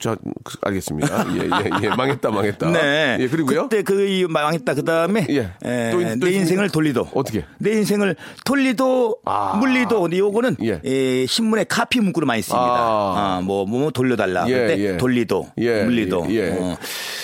저 0.00 0.16
그, 0.44 0.56
알겠습니다. 0.62 1.26
예, 1.36 1.40
예, 1.40 1.70
예, 1.84 1.88
망했다. 1.88 2.30
망했다. 2.30 2.70
네. 2.70 3.16
예, 3.20 3.28
그리고요. 3.28 3.62
그때 3.68 3.82
그이 3.82 4.26
망했다. 4.28 4.74
그 4.74 4.84
다음에 4.84 5.26
예. 5.30 5.90
또 5.90 6.00
있- 6.00 6.20
또 6.20 6.26
내? 6.26 6.32
인생을 6.32 6.70
돌리도. 6.70 7.08
어떻게? 7.14 7.44
내 7.58 7.72
인생을 7.72 8.16
돌리도 8.44 9.16
아. 9.24 9.56
물리도. 9.58 10.08
요거는 10.16 10.56
예. 10.62 10.80
예, 10.84 11.26
신문에 11.26 11.64
카피 11.64 12.00
문구로 12.00 12.26
많이 12.26 12.42
씁니다. 12.42 12.64
아. 12.64 13.14
아, 13.16 13.40
뭐, 13.44 13.64
뭐, 13.66 13.80
뭐 13.80 13.90
돌려 13.90 14.16
달라. 14.16 14.48
예, 14.48 14.52
그때 14.52 14.78
예. 14.78 14.96
돌리도. 14.96 15.48
예, 15.58 15.82
물리도. 15.84 16.26
예. 16.30 16.34
예. 16.34 16.50
어. 16.58 16.76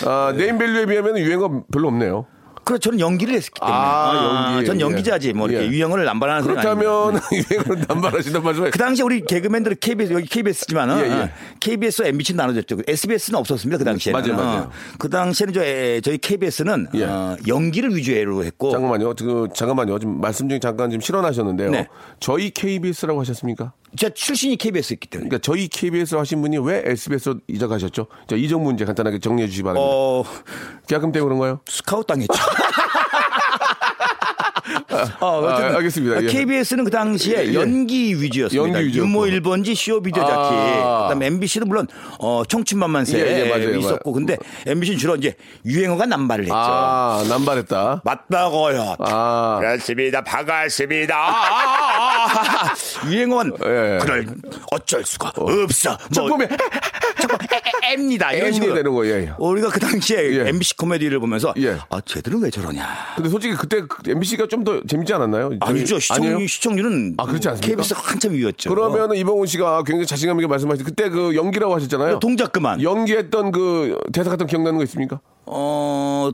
아, 0.07 0.33
네임밸류에 0.37 0.87
비하면 0.87 1.19
유행어 1.19 1.65
별로 1.73 1.89
없네요. 1.89 2.27
그렇죠. 2.71 2.91
저는 2.91 3.01
연기를 3.01 3.35
했기 3.35 3.51
때문에. 3.61 3.77
아, 3.77 4.53
연기. 4.55 4.67
전 4.67 4.77
예. 4.77 4.81
연기자지. 4.85 5.33
뭐 5.33 5.49
이렇게 5.49 5.67
예. 5.67 5.71
유행어를 5.71 6.05
남발하는 6.05 6.43
그렇다면. 6.43 7.21
유행어는 7.33 7.85
남발하신단 7.89 8.43
말씀에 8.43 8.71
그 8.71 8.79
당시에 8.79 9.05
우리 9.05 9.21
개그맨들은 9.23 9.77
KBS 9.81 10.13
여기 10.13 10.27
KBS지만은 10.27 10.95
어, 10.95 10.99
예, 11.01 11.11
예. 11.11 11.31
KBS와 11.59 12.09
MBC 12.09 12.35
나눠졌죠. 12.35 12.79
SBS는 12.87 13.39
없었습니다. 13.39 13.79
그 13.79 13.85
당시에. 13.85 14.13
맞아요, 14.13 14.37
맞아요. 14.37 14.71
그 14.99 15.09
당시에는 15.11 15.55
저, 15.55 15.63
에, 15.65 16.01
저희 16.01 16.19
KBS는 16.19 16.89
예. 16.95 17.05
어, 17.05 17.37
연기를 17.47 17.95
위주로 17.95 18.45
했고 18.45 18.71
잠깐만요. 18.71 19.15
그 19.15 19.49
잠깐만요. 19.55 19.99
지금 19.99 20.21
말씀 20.21 20.49
중에 20.49 20.59
잠깐 20.61 20.91
좀 20.91 21.01
실언하셨는데요. 21.01 21.71
네. 21.71 21.89
저희 22.21 22.51
KBS라고 22.51 23.21
하셨습니까? 23.21 23.73
제가 23.97 24.15
출신이 24.15 24.57
KBS였기 24.57 25.09
때문에. 25.09 25.29
그러니까 25.29 25.43
저희 25.45 25.69
KBS 25.69 26.15
하신 26.15 26.43
분이 26.43 26.59
왜 26.59 26.83
SBS로 26.85 27.41
이적하셨죠? 27.49 28.07
자, 28.29 28.37
이적 28.37 28.61
문제 28.63 28.85
간단하게 28.85 29.19
정리해 29.19 29.49
주시기 29.49 29.65
바랍니다. 29.65 29.87
어, 29.91 30.25
계약금 30.87 31.13
때문에 31.13 31.25
그런가요? 31.29 31.61
스카웃 31.69 32.07
당했죠. 32.07 32.33
어, 35.21 35.47
아, 35.47 35.77
알겠습니다. 35.77 36.23
예. 36.23 36.27
KBS는 36.27 36.85
그 36.85 36.91
당시에 36.91 37.47
예. 37.49 37.55
연기 37.55 38.21
위주였습니다. 38.21 38.79
연기 38.79 38.89
위주였고. 38.89 39.09
유머 39.09 39.21
1번지 39.23 39.75
쇼 39.75 40.01
비디오 40.03 40.23
자키. 40.23 40.33
아. 40.33 41.03
그다음에 41.09 41.27
MBC도 41.27 41.67
물론 41.67 41.87
어, 42.19 42.43
청춘만 42.47 42.91
만세 42.91 43.19
예, 43.19 43.47
예, 43.47 43.49
맞아요. 43.49 43.77
있었고 43.77 44.13
근데 44.13 44.37
MBC는 44.67 44.99
주로 44.99 45.17
이제 45.17 45.35
유행어가 45.65 46.07
남발을 46.07 46.45
했죠. 46.45 46.55
아, 46.57 47.25
남발했다. 47.29 48.03
맞다고요. 48.05 48.97
아. 48.99 49.59
그렇습니다. 49.61 50.23
반갑습니다. 50.23 51.17
아, 51.17 51.31
아, 51.31 52.67
아. 52.71 52.75
유행어는 53.09 53.53
예. 53.65 53.99
그럴 54.01 54.27
어쩔 54.73 55.05
수가 55.05 55.33
없어. 55.37 55.97
쭉 56.13 56.29
보면 56.29 56.49
자꾸 57.21 57.37
M니다 57.93 58.33
이런 58.33 58.53
식으로 58.53 58.75
되는 58.75 58.93
거예요. 58.95 59.15
예. 59.17 59.33
우리가 59.39 59.69
그 59.69 59.81
당시에 59.81 60.19
예. 60.39 60.49
MBC 60.49 60.77
코미디를 60.77 61.19
보면서 61.21 61.53
예. 61.59 61.77
아 61.89 62.01
쟤들은 62.05 62.43
왜 62.43 62.51
저러냐. 62.51 63.15
근데 63.17 63.29
솔직히 63.29 63.55
그때 63.55 63.83
MBC가 64.07 64.47
좀더 64.49 64.80
재밌지 64.89 65.13
않았나요? 65.15 65.51
아니죠? 65.61 65.99
시청 65.99 66.47
시청률은 66.47 67.15
아, 67.19 67.27
그렇지 67.27 67.49
않습니까? 67.49 67.77
KBS 67.77 67.95
가 67.95 68.01
한참 68.03 68.33
위였죠. 68.33 68.71
그러면은 68.71 69.17
이봉훈 69.17 69.47
씨가 69.47 69.83
굉장히 69.85 70.07
자신감 70.07 70.39
있게 70.39 70.47
말씀하신 70.47 70.85
그때 70.85 71.09
그 71.09 71.35
연기라고 71.35 71.75
하셨잖아요. 71.75 72.19
동작 72.21 72.53
그만. 72.53 72.83
연기했던 72.83 73.51
그 73.53 73.99
대사 74.13 74.31
같은 74.31 74.47
거 74.47 74.51
기억나는 74.51 74.79
거 74.79 74.85
있습니까? 74.85 75.21
어 75.47 76.31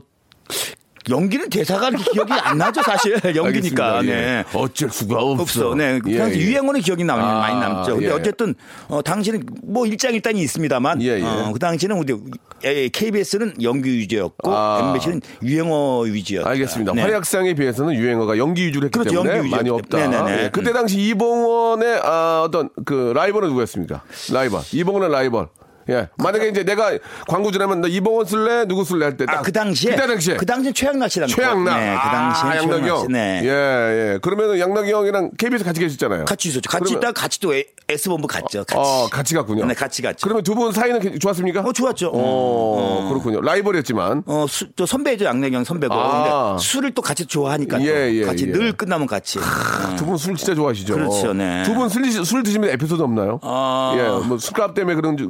연기는 1.09 1.49
대사가 1.49 1.89
기억이 1.89 2.33
안 2.33 2.57
나죠 2.57 2.81
사실 2.83 3.13
연기니까. 3.35 3.97
알겠습니다. 3.97 4.05
예. 4.05 4.07
네. 4.07 4.43
어쩔 4.53 4.89
수가 4.89 5.17
없어. 5.19 5.41
없어. 5.41 5.75
네. 5.75 5.99
그 5.99 6.11
예, 6.11 6.17
당시 6.17 6.39
예. 6.39 6.43
유행어는 6.43 6.81
기억이 6.81 7.03
나, 7.03 7.15
아, 7.15 7.39
많이 7.39 7.59
남죠. 7.59 7.95
근데 7.95 8.07
예. 8.07 8.11
어쨌든, 8.11 8.55
어, 8.87 9.01
당시는 9.01 9.43
뭐 9.63 9.85
일장 9.85 10.13
일단이 10.13 10.41
있습니다만, 10.41 11.01
예, 11.01 11.19
예. 11.19 11.23
어, 11.23 11.51
그 11.53 11.59
당시는 11.59 11.97
우리 11.97 12.15
예, 12.63 12.89
KBS는 12.89 13.61
연기 13.61 13.91
위주였고, 13.97 14.51
아. 14.51 14.87
MBC는 14.87 15.21
유행어 15.43 16.01
위주였다. 16.01 16.49
알겠습니다. 16.49 16.93
네. 16.93 17.01
활약상에 17.01 17.53
비해서는 17.53 17.93
유행어가 17.95 18.37
연기 18.37 18.65
위주로 18.67 18.85
했기 18.85 18.97
그렇죠, 18.97 19.11
때문에 19.23 19.37
연기 19.37 19.49
많이 19.49 19.69
없다. 19.69 19.97
네네네. 19.97 20.43
예, 20.43 20.49
그때 20.51 20.73
당시 20.73 20.99
이봉원의 20.99 22.01
아, 22.03 22.43
어떤 22.45 22.69
그 22.85 23.11
라이벌은 23.15 23.49
누구였습니까? 23.49 24.01
라이벌. 24.31 24.61
이봉원의 24.73 25.11
라이벌. 25.11 25.47
예. 25.89 26.07
만약에 26.17 26.49
이제 26.49 26.63
내가 26.63 26.91
광고주라면 27.27 27.81
너 27.81 27.87
이봉원 27.87 28.25
쓸래? 28.25 28.65
누구 28.65 28.83
쓸래? 28.83 29.05
할 29.05 29.17
때. 29.17 29.25
아, 29.27 29.35
딱그 29.37 29.51
당시에? 29.51 29.91
그때 29.91 30.07
당시에. 30.07 30.35
그 30.37 30.45
당시에 30.45 30.71
최양락 30.73 31.09
씨랑. 31.11 31.27
최양락. 31.29 31.79
네, 31.79 31.95
그 32.03 32.09
당시에 32.09 32.49
아, 32.49 32.55
양락이 32.57 32.87
형. 32.87 32.99
씨. 33.01 33.07
네. 33.09 33.41
예, 33.43 33.49
예. 34.13 34.19
그러면은 34.21 34.59
양락이 34.59 34.91
형이랑 34.91 35.31
KBS 35.37 35.63
같이 35.63 35.79
계셨잖아요. 35.79 36.25
같이 36.25 36.49
있었죠. 36.49 36.69
같이 36.69 36.83
그러면- 36.85 36.99
있다가 36.99 37.13
같이 37.21 37.39
또 37.39 37.53
S본부 37.89 38.27
갔죠. 38.27 38.65
같이. 38.65 38.75
어, 38.75 39.07
같이 39.09 39.33
갔군요. 39.33 39.63
네, 39.65 39.73
같이 39.73 40.01
갔죠. 40.01 40.17
그러면 40.23 40.43
두 40.43 40.53
분 40.55 40.71
사이는 40.73 40.99
괜- 40.99 41.19
좋았습니까? 41.19 41.61
어, 41.61 41.71
좋았죠. 41.71 42.11
어, 42.13 43.07
그렇군요. 43.09 43.39
라이벌이었지만. 43.41 44.23
어, 44.25 44.45
수, 44.49 44.65
저 44.75 44.85
선배죠. 44.85 45.23
양래경 45.25 45.63
선배고. 45.63 45.93
아. 45.93 46.49
근데 46.57 46.63
술을 46.63 46.91
또 46.93 47.01
같이 47.01 47.25
좋아하니까. 47.25 47.79
예, 47.81 48.11
예, 48.13 48.21
또 48.21 48.27
같이 48.27 48.45
예. 48.47 48.51
늘 48.51 48.73
끝나면 48.73 49.07
같이. 49.07 49.39
두분 49.97 50.17
술 50.17 50.35
진짜 50.35 50.53
좋아하시죠? 50.53 50.93
그렇죠, 50.95 51.33
네. 51.33 51.63
두분 51.63 51.87
술, 51.89 52.11
술 52.25 52.43
드시면 52.43 52.69
에피소드 52.71 53.01
없나요? 53.01 53.39
아. 53.43 53.93
예, 53.97 54.27
뭐 54.27 54.37
술값 54.37 54.73
때문에 54.73 54.95
그런 54.95 55.15
적- 55.15 55.27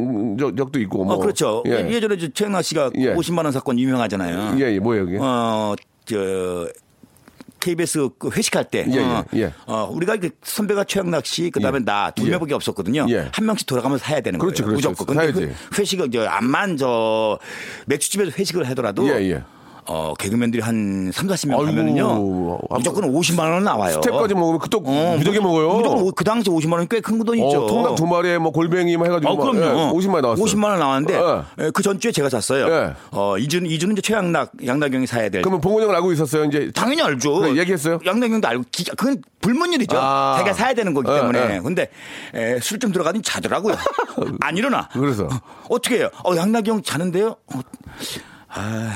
적- 0.49 0.57
적도 0.57 0.79
있고. 0.79 1.03
뭐. 1.05 1.15
어, 1.15 1.17
그렇죠. 1.17 1.63
예, 1.67 1.87
예. 1.89 1.99
전에 1.99 2.17
최양락 2.33 2.63
씨가 2.63 2.91
예. 2.97 3.13
50만 3.13 3.43
원 3.43 3.51
사건 3.51 3.77
유명하잖아요. 3.79 4.59
예, 4.59 4.73
예, 4.73 4.79
뭐예요, 4.79 5.03
이게? 5.07 5.17
어, 5.19 5.73
저 6.05 6.67
KBS 7.59 8.09
그 8.19 8.29
회식할 8.29 8.65
때, 8.65 8.85
예, 8.89 8.99
어, 8.99 9.25
예, 9.33 9.39
예. 9.41 9.53
어, 9.65 9.89
우리가 9.91 10.15
이제 10.15 10.29
선배가 10.43 10.83
최양락 10.85 11.25
씨, 11.25 11.49
그 11.49 11.59
다음에 11.59 11.79
예. 11.79 11.83
나두 11.83 12.25
예. 12.25 12.29
명밖에 12.31 12.53
없었거든요. 12.53 13.07
예. 13.09 13.29
한 13.33 13.45
명씩 13.45 13.65
돌아가면서 13.67 14.05
사야 14.05 14.21
되는 14.21 14.39
그렇죠, 14.39 14.63
거예요. 14.63 14.77
그렇죠. 14.77 14.89
무조건. 14.91 15.17
근데. 15.17 15.31
그 15.71 15.79
회식을 15.81 16.11
저 16.11 16.25
암만 16.25 16.77
저 16.77 17.39
맥주집에서 17.87 18.31
회식을 18.37 18.69
하더라도 18.69 19.07
예, 19.09 19.31
예. 19.31 19.43
어, 19.89 20.13
개그맨들이 20.19 20.61
한 20.61 21.11
3, 21.13 21.27
40명 21.27 21.51
아이고, 21.53 21.65
가면은요. 21.65 22.59
무조건 22.71 23.11
50만 23.13 23.39
원 23.39 23.63
나와요. 23.63 23.93
스텝까지 23.93 24.33
먹으면 24.33 24.59
그 24.59 24.70
또 24.70 24.81
무지하게 24.81 25.39
먹어요. 25.39 25.69
무조건 25.75 25.99
오- 26.03 26.11
그 26.11 26.23
당시 26.23 26.49
50만 26.49 26.73
원이 26.73 26.89
꽤 26.89 26.99
큰 26.99 27.23
돈이죠. 27.23 27.63
어, 27.63 27.67
통닭 27.67 27.95
두 27.95 28.05
마리에 28.05 28.37
뭐 28.37 28.51
골뱅이 28.51 28.97
뭐 28.97 29.05
해가지고. 29.07 29.31
어, 29.31 29.35
막, 29.37 29.51
그럼요. 29.51 29.65
예, 29.79 29.91
50만 29.97 30.13
원 30.15 30.21
나왔어요. 30.23 30.45
50만 30.45 30.63
원 30.65 30.79
나왔는데 30.79 31.13
예. 31.13 31.65
예, 31.65 31.71
그 31.73 31.81
전주에 31.81 32.11
제가 32.11 32.29
샀어요. 32.29 32.67
예. 32.67 32.93
어, 33.11 33.37
이준 33.37 33.65
이준은 33.65 33.93
이제 33.93 34.01
최양락 34.01 34.51
양락 34.65 34.86
형이 34.86 35.07
사야 35.07 35.29
될. 35.29 35.41
그러면 35.41 35.61
봉원 35.61 35.83
형을 35.83 35.95
알고 35.95 36.11
있었어요, 36.11 36.43
이제. 36.45 36.69
당연히 36.75 37.01
알죠. 37.01 37.41
네, 37.41 37.55
얘기했어요? 37.57 37.99
양락 38.05 38.25
형도 38.25 38.47
알고 38.47 38.63
기가 38.71 38.93
그건 38.95 39.21
불문율이죠. 39.41 39.97
아. 39.97 40.35
자기가 40.37 40.53
사야 40.53 40.73
되는 40.73 40.93
거기 40.93 41.09
예, 41.11 41.15
때문에. 41.15 41.55
예. 41.55 41.59
근데 41.63 41.89
에, 42.33 42.59
술좀 42.59 42.91
들어가더니 42.91 43.21
자더라고요. 43.23 43.75
안 44.41 44.57
일어나. 44.57 44.89
그래서? 44.91 45.29
어떻게 45.69 45.99
해요? 45.99 46.09
어, 46.25 46.35
양락경 46.35 46.81
자는데요. 46.83 47.35
어, 47.53 47.59
아, 48.49 48.91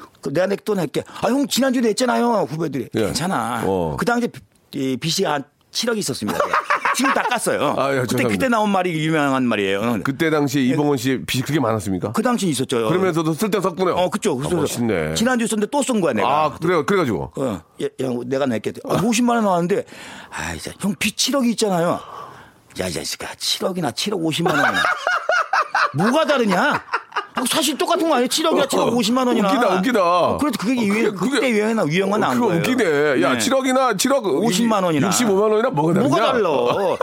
그 0.00 0.08
내가 0.30 0.46
내돈 0.46 0.76
낼게. 0.76 1.04
아, 1.22 1.28
형 1.28 1.46
지난주에 1.46 1.80
냈잖아요. 1.82 2.46
후배들이. 2.48 2.88
예. 2.94 3.04
괜찮아. 3.06 3.62
어. 3.64 3.96
그 3.98 4.04
당시에 4.04 4.28
이 4.74 4.96
빚이 4.96 5.24
한 5.24 5.44
7억이 5.72 5.98
있었습니다. 5.98 6.38
지금 6.96 7.14
닦았어요. 7.14 7.74
아, 7.78 7.92
예, 7.94 8.00
그때 8.00 8.06
죄송합니다. 8.16 8.28
그때 8.28 8.48
나온 8.48 8.70
말이 8.70 8.92
유명한 9.06 9.44
말이에요. 9.46 10.00
그때 10.02 10.30
당시 10.30 10.60
이봉원 10.66 10.96
씨 10.98 11.22
빚이 11.26 11.42
그렇게 11.42 11.60
많았습니까? 11.60 12.12
그 12.12 12.22
당시 12.22 12.48
있었죠. 12.48 12.88
그러면서도 12.88 13.32
쓸데 13.32 13.60
덕분에. 13.60 13.92
어, 13.92 14.10
그쵸. 14.10 14.38
아, 14.44 14.54
멋있네. 14.54 15.14
지난주에 15.14 15.46
썼는데 15.46 15.70
또쏜 15.70 16.00
거야, 16.00 16.12
내가. 16.12 16.28
아, 16.28 16.54
그래요. 16.58 16.84
그래가지고. 16.84 17.32
어, 17.36 17.62
야, 17.82 17.86
야, 17.86 18.08
내가 18.26 18.46
낼게. 18.46 18.72
아, 18.88 18.96
50만 18.96 19.30
원 19.30 19.44
나왔는데, 19.44 19.84
아, 20.30 20.52
이제 20.54 20.72
형빚 20.80 21.16
7억이 21.16 21.46
있잖아요. 21.50 22.00
야, 22.80 22.86
이 22.86 22.92
자식아, 22.92 23.28
7억이나 23.34 23.92
7억 23.92 24.20
50만 24.22 24.48
원이나. 24.50 24.82
뭐가 25.94 26.24
다르냐? 26.26 26.84
아, 27.34 27.44
사실 27.48 27.76
똑같은 27.78 28.08
거 28.08 28.14
아니에요? 28.14 28.28
7억이나 28.28 28.66
7억 28.66 28.92
50만 28.94 29.26
원이나. 29.26 29.48
어, 29.48 29.52
웃기다, 29.52 29.74
웃기다. 29.76 30.00
어, 30.02 30.36
그래도 30.38 30.58
그게 30.58 30.74
유행, 30.82 31.14
그때 31.14 31.48
유행이나 31.50 31.86
유행어 31.86 32.18
나온 32.18 32.34
그거 32.34 32.46
거예요. 32.48 32.60
웃기네. 32.60 33.22
야, 33.22 33.32
네. 33.32 33.38
7억이나 33.38 33.96
7억 33.96 34.22
50만 34.24 34.82
원이나. 34.84 35.08
65만 35.10 35.40
원이나 35.50 35.70
뭐가 35.70 35.94
다르냐? 35.94 36.08
뭐가 36.08 36.32
달라? 36.32 36.96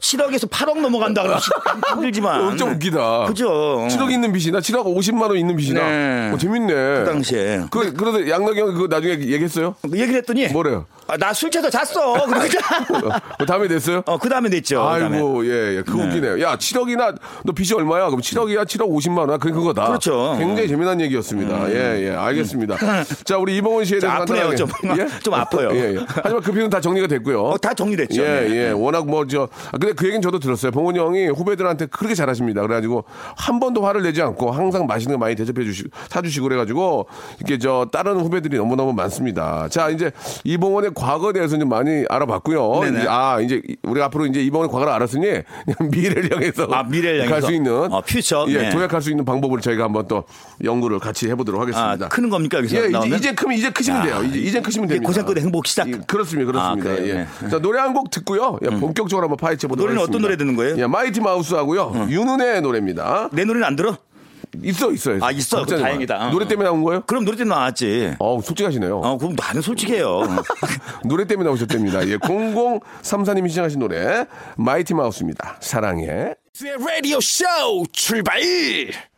7억에서 0.00 0.48
8억 0.48 0.80
넘어간다 0.80 1.22
그러면 1.22 1.40
힘들지만. 1.90 2.40
어, 2.40 2.56
좀 2.56 2.70
웃기다. 2.72 3.24
그죠. 3.26 3.86
7억 3.90 4.10
있는 4.10 4.32
빚이나 4.32 4.60
7억 4.60 4.84
50만 4.84 5.22
원 5.22 5.36
있는 5.36 5.56
빚이나. 5.56 5.80
네. 5.80 6.30
어, 6.32 6.38
재밌네. 6.38 6.72
그 6.74 7.04
당시에. 7.06 7.62
그, 7.70 7.92
그래서 7.92 8.28
양락이 8.28 8.60
형 8.60 8.72
그거 8.74 8.86
나중에 8.86 9.12
얘기했어요? 9.14 9.74
얘기를 9.92 10.14
했더니. 10.16 10.48
뭐래요? 10.48 10.86
아, 11.08 11.16
나 11.16 11.32
술 11.32 11.50
취해서 11.50 11.68
잤어. 11.70 12.24
그러니까. 12.26 13.20
그 13.38 13.46
다음에 13.46 13.68
됐어요? 13.68 14.02
어, 14.06 14.18
그 14.18 14.28
다음에 14.28 14.48
냈죠. 14.48 14.76
그다음에. 14.82 15.16
아이고, 15.16 15.46
예, 15.46 15.76
예. 15.76 15.82
그거 15.82 16.02
웃기네요. 16.04 16.40
야, 16.42 16.56
7억이나, 16.56 17.14
너 17.44 17.52
빚이 17.52 17.74
얼마야? 17.74 18.06
그럼 18.06 18.20
7억이야, 18.20 18.64
7억 18.64 18.88
50만 18.88 19.28
원. 19.28 19.38
그게 19.38 19.52
그거다. 19.52 19.86
그렇죠. 19.88 20.32
음. 20.32 20.38
굉장히 20.38 20.68
재미난 20.68 21.00
얘기였습니다. 21.02 21.70
예, 21.70 22.06
예. 22.06 22.10
알겠습니다. 22.10 22.76
자, 23.24 23.36
우리 23.38 23.56
이봉원 23.58 23.84
씨에 23.84 24.00
좀 24.00 24.08
대해서 24.08 24.22
아프네요. 24.22 24.56
좀. 24.56 24.68
좀 25.22 25.34
아파요. 25.34 25.70
예, 25.76 25.94
예. 25.96 26.06
하지만 26.08 26.42
그 26.42 26.52
비는 26.52 26.70
다 26.70 26.80
정리가 26.80 27.06
됐고요. 27.06 27.44
어, 27.44 27.58
다 27.58 27.74
정리됐죠. 27.74 28.22
예, 28.22 28.26
네. 28.26 28.50
예. 28.56 28.70
워낙 28.70 29.06
뭐, 29.06 29.26
저, 29.26 29.48
아, 29.68 29.78
근데 29.78 29.92
그 29.92 30.06
얘기는 30.06 30.22
저도 30.22 30.38
들었어요. 30.38 30.72
봉훈 30.72 30.96
형이 30.96 31.26
후배들한테 31.28 31.86
그렇게 31.86 32.14
잘하십니다. 32.14 32.62
그래가지고 32.62 33.04
한 33.36 33.60
번도 33.60 33.84
화를 33.84 34.02
내지 34.02 34.22
않고 34.22 34.50
항상 34.50 34.86
맛있는 34.86 35.18
거 35.18 35.24
많이 35.24 35.34
대접해 35.36 35.64
주시고, 35.64 35.90
사주시고 36.08 36.48
그래가지고 36.48 37.06
이게 37.42 37.58
저, 37.58 37.86
다른 37.92 38.18
후배들이 38.20 38.56
너무너무 38.56 38.92
많습니다. 38.94 39.68
자, 39.68 39.90
이제 39.90 40.10
이봉원의 40.44 40.92
과거에 40.96 41.32
대해서 41.34 41.58
좀 41.58 41.68
많이 41.68 42.04
알아봤고요. 42.08 42.80
네네. 42.84 42.98
이제 43.00 43.06
아, 43.08 43.38
이제 43.40 43.60
우리가 43.82 44.06
앞으로 44.06 44.26
이제 44.26 44.40
이봉원의 44.42 44.72
과거를 44.72 44.92
알았으니 44.94 45.26
미래를 45.90 46.32
향해서. 46.32 46.64
아, 46.72 46.82
미래를 46.84 47.20
갈 47.20 47.28
향해서. 47.28 47.46
수 47.48 47.52
있는. 47.52 47.92
어, 47.92 48.00
퓨처. 48.00 48.46
예, 48.48 48.58
네. 48.58 48.70
도약할 48.70 49.02
수 49.02 49.10
있는 49.10 49.24
방법을 49.26 49.60
저희가 49.60 49.84
한번 49.84 50.08
또 50.08 50.24
연구를 50.64 50.98
같이 50.98 51.28
해보도록 51.28 51.60
아, 51.60 51.62
하겠습니다. 51.62 52.08
크는 52.08 52.30
겁니까, 52.30 52.58
여기서? 52.58 52.76
예, 52.76 52.80
이제, 52.80 52.88
나오면? 52.90 53.18
이제 53.18 53.34
크면 53.34 53.56
이제 53.58 53.70
크시면 53.70 54.00
야, 54.00 54.04
돼요. 54.04 54.22
이제 54.24 54.38
이제 54.38 54.60
크시면 54.60 54.88
됩니다. 54.88 55.06
고생 55.06 55.24
끝에 55.26 55.40
행복 55.42 55.66
시작. 55.66 55.86
예, 55.88 55.98
그렇습니다, 56.06 56.50
그렇습니다. 56.50 56.90
아? 56.90 56.94
예. 57.06 57.26
네. 57.42 57.48
자 57.50 57.58
노래 57.58 57.78
한 57.80 57.92
곡 57.92 58.10
듣고요. 58.10 58.58
예, 58.62 58.68
본격적으로 58.68 59.24
한번 59.26 59.36
파헤쳐 59.36 59.68
보도록 59.68 59.86
노래는 59.94 60.02
하겠습니다. 60.02 60.10
어떤 60.16 60.22
노래 60.22 60.36
듣는 60.36 60.56
거예요? 60.56 60.76
예, 60.82 60.86
마이티 60.86 61.20
마우스하고요. 61.20 62.06
윤은의 62.10 62.60
노래입니다. 62.62 63.28
내 63.32 63.44
노래는 63.44 63.66
안 63.66 63.76
들어? 63.76 63.96
있어 64.62 64.92
있어요. 64.92 65.18
아, 65.22 65.30
있어. 65.30 65.64
다행이다. 65.64 66.28
어. 66.28 66.30
노래 66.30 66.46
때문에 66.46 66.68
나온 66.68 66.82
거예요? 66.82 67.02
그럼 67.06 67.24
노래 67.24 67.36
때문에 67.36 67.54
나왔지. 67.54 68.14
어 68.18 68.40
솔직하시네요. 68.40 68.98
어, 68.98 69.18
그럼 69.18 69.34
나는 69.36 69.62
솔직해요. 69.62 70.22
노래 71.04 71.26
때문에 71.26 71.48
나오셨답니다. 71.48 72.06
예, 72.08 72.16
0034님이 72.18 73.48
시청하신 73.50 73.78
노래 73.80 74.26
마이티 74.56 74.94
마우스입니다. 74.94 75.56
사랑해. 75.60 76.34
라디오 76.78 77.20
쇼 77.20 77.44
출발 77.92 78.40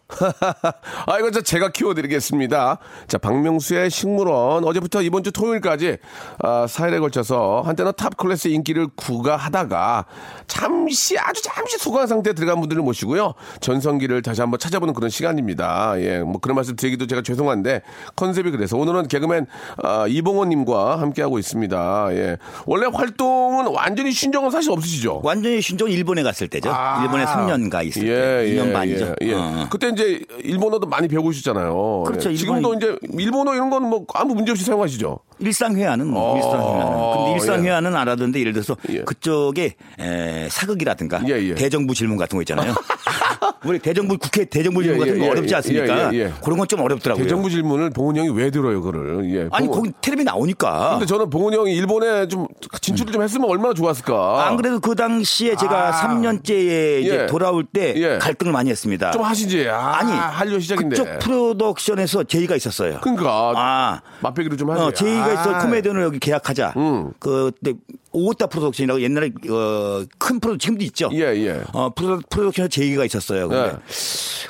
아, 1.06 1.18
이거 1.18 1.30
저 1.30 1.42
제가 1.42 1.70
키워드리겠습니다. 1.70 2.78
자, 3.06 3.18
박명수의 3.18 3.90
식물원. 3.90 4.64
어제부터 4.64 5.02
이번 5.02 5.22
주 5.22 5.32
토요일까지, 5.32 5.98
아, 6.38 6.66
4일에 6.66 6.98
걸쳐서 7.00 7.62
한때는 7.64 7.92
탑 7.96 8.16
클래스 8.16 8.48
인기를 8.48 8.88
구가하다가 8.96 10.06
잠시, 10.48 11.16
아주 11.18 11.40
잠시 11.42 11.78
소강 11.78 12.06
상태에 12.06 12.32
들어간 12.32 12.60
분들을 12.60 12.82
모시고요. 12.82 13.34
전성기를 13.60 14.22
다시 14.22 14.40
한번 14.40 14.58
찾아보는 14.58 14.94
그런 14.94 15.10
시간입니다. 15.10 15.94
예, 16.00 16.18
뭐 16.20 16.38
그런 16.40 16.56
말씀 16.56 16.74
드리기도 16.76 17.06
제가 17.06 17.22
죄송한데 17.22 17.82
컨셉이 18.16 18.50
그래서 18.50 18.76
오늘은 18.76 19.08
개그맨, 19.08 19.46
아, 19.82 20.06
이봉원님과 20.08 21.00
함께하고 21.00 21.38
있습니다. 21.38 22.08
예. 22.12 22.36
원래 22.66 22.86
활동은 22.92 23.66
완전히 23.68 24.12
신정은 24.12 24.50
사실 24.50 24.72
없으시죠? 24.72 25.20
완전히 25.22 25.60
신종 25.60 25.90
일본에 25.90 26.22
갔을 26.22 26.48
때죠. 26.48 26.70
아. 26.72 27.02
일본에 27.02 27.24
3년 27.24 27.70
가 27.70 27.82
있을 27.82 28.02
때. 28.04 28.54
2년 28.54 28.72
반이죠. 28.72 29.14
예, 29.22 29.26
예. 29.28 29.34
어. 29.34 29.66
그때 29.70 29.88
이제 29.88 30.20
일본어도 30.42 30.86
많이 30.86 31.08
배우셨잖아요. 31.08 32.04
그렇죠. 32.06 32.30
예. 32.32 32.34
지금도 32.36 32.74
이제 32.74 32.96
일본어 33.12 33.54
이런 33.54 33.70
건 33.70 33.78
뭐 33.88 34.04
아무 34.14 34.34
문제 34.34 34.50
없이 34.50 34.64
사용하시죠. 34.64 35.18
일상회화는 35.40 36.06
뭐 36.06 36.32
어, 36.32 36.36
일상회화는. 36.36 37.12
근데 37.16 37.32
일상회화는 37.34 37.96
알아듣는데 37.96 38.40
예를 38.40 38.52
들어서 38.52 38.76
예. 38.90 39.02
그쪽에 39.02 39.74
에, 39.98 40.48
사극이라든가 40.50 41.22
예, 41.28 41.32
예. 41.42 41.54
대정부 41.54 41.94
질문 41.94 42.16
같은 42.16 42.36
거 42.36 42.42
있잖아요. 42.42 42.74
우리 43.64 43.78
대정부 43.78 44.16
국회 44.18 44.44
대정부 44.44 44.82
질문 44.82 45.00
예, 45.06 45.10
같은 45.10 45.18
거 45.20 45.26
예, 45.26 45.30
어렵지 45.30 45.52
예, 45.52 45.56
않습니까? 45.56 46.12
예, 46.14 46.16
예, 46.16 46.22
예. 46.24 46.32
그런 46.44 46.56
건 46.58 46.68
좀 46.68 46.80
어렵더라고요. 46.82 47.24
대정부 47.24 47.48
질문을 47.48 47.88
봉은 47.90 48.16
형이 48.16 48.28
왜 48.30 48.50
들어요, 48.50 48.82
그거를? 48.82 49.24
예. 49.34 49.48
아니 49.52 49.66
거기 49.68 49.90
텔레비 50.02 50.22
나오니까. 50.22 50.90
근데 50.90 51.06
저는 51.06 51.30
봉원 51.30 51.54
형이 51.54 51.74
일본에 51.74 52.28
좀 52.28 52.46
진출을 52.82 53.10
좀 53.10 53.22
했으면 53.22 53.48
얼마나 53.48 53.72
좋았을까. 53.72 54.46
안 54.46 54.56
그래도 54.58 54.78
그 54.80 54.94
당시에 54.94 55.56
제가 55.56 55.88
아. 55.88 55.92
3년째에 55.92 57.00
이제 57.02 57.20
예. 57.22 57.26
돌아올 57.26 57.64
때 57.64 57.94
예. 57.96 58.18
갈등을 58.18 58.52
많이 58.52 58.68
했습니다. 58.70 59.12
좀 59.12 59.22
하시지. 59.22 59.66
아, 59.70 59.96
아니 59.98 60.12
한류 60.12 60.60
시작인데. 60.60 60.96
그쪽 60.96 61.18
프로덕션에서 61.20 62.24
제의가 62.24 62.54
있었어요. 62.54 62.98
그러니까 63.00 63.52
아, 63.56 64.00
맛배기로 64.20 64.56
좀 64.56 64.70
하지. 64.70 64.82
어, 64.82 64.90
제의가 64.90 65.27
아. 65.30 65.40
있어 65.40 65.58
코미디언을 65.58 66.02
여기 66.02 66.18
계약하자. 66.18 66.74
음. 66.76 67.12
그때 67.18 67.74
오타 68.12 68.46
프로덕션이라고 68.46 69.00
옛날에 69.00 69.30
어, 69.50 70.04
큰 70.18 70.40
프로 70.40 70.56
지금도 70.56 70.84
있죠. 70.84 71.10
예, 71.12 71.20
예. 71.36 71.62
어, 71.72 71.92
프로, 71.94 72.20
프로덕션에 72.30 72.68
제의가 72.68 73.04
있었어요. 73.04 73.48
근데 73.48 73.68
예. 73.68 73.78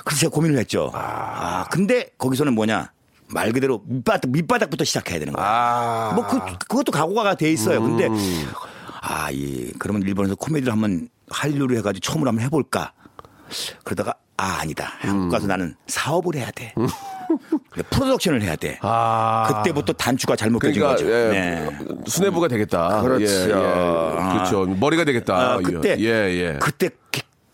그래서 0.04 0.20
제가 0.20 0.30
고민을 0.30 0.58
했죠. 0.58 0.90
아, 0.94 1.64
근데 1.70 2.11
거기서는 2.18 2.54
뭐냐 2.54 2.92
말 3.30 3.52
그대로 3.52 3.82
밑바닥 3.87 4.30
밑바닥부터 4.30 4.85
시작해야 4.85 5.18
되는 5.18 5.32
거야. 5.32 5.44
아. 5.47 6.11
음. 6.11 6.16
뭐 6.16 6.26
그, 6.26 6.38
그것도 6.66 6.92
각오가 6.92 7.35
돼 7.35 7.52
있어요. 7.52 7.82
근데 7.82 8.08
아, 9.02 9.30
이 9.30 9.73
그러면 9.78 10.02
일본에서 10.02 10.35
코미디를 10.37 10.73
한번 10.73 11.08
한류로 11.30 11.76
해가지고 11.76 12.00
처음으로 12.00 12.28
한번 12.28 12.44
해볼까. 12.44 12.92
그러다가 13.85 14.14
아 14.37 14.58
아니다. 14.61 14.92
음. 15.04 15.08
한국 15.11 15.30
가서 15.30 15.47
나는 15.47 15.75
사업을 15.87 16.37
해야 16.37 16.50
돼. 16.52 16.75
그래, 17.78 17.88
프로덕션을 17.90 18.42
해야 18.42 18.56
돼. 18.56 18.78
아. 18.82 19.44
그때부터 19.62 19.92
단추가 19.92 20.35
잘못된 20.37 20.73
그러니까 20.73 20.97
거죠. 20.97 21.11
예, 21.11 21.28
네. 21.30 21.68
수뇌부가 22.06 22.49
되겠다. 22.49 23.00
그렇죠. 23.02 23.25
예, 23.25 23.44
예. 23.44 24.32
그렇죠. 24.32 24.66
머리가 24.66 25.04
되겠다. 25.04 25.35
아, 25.37 25.58
그때 25.58 25.97
예, 26.00 26.04
예. 26.06 26.56
그때 26.61 26.88
기- 26.88 26.94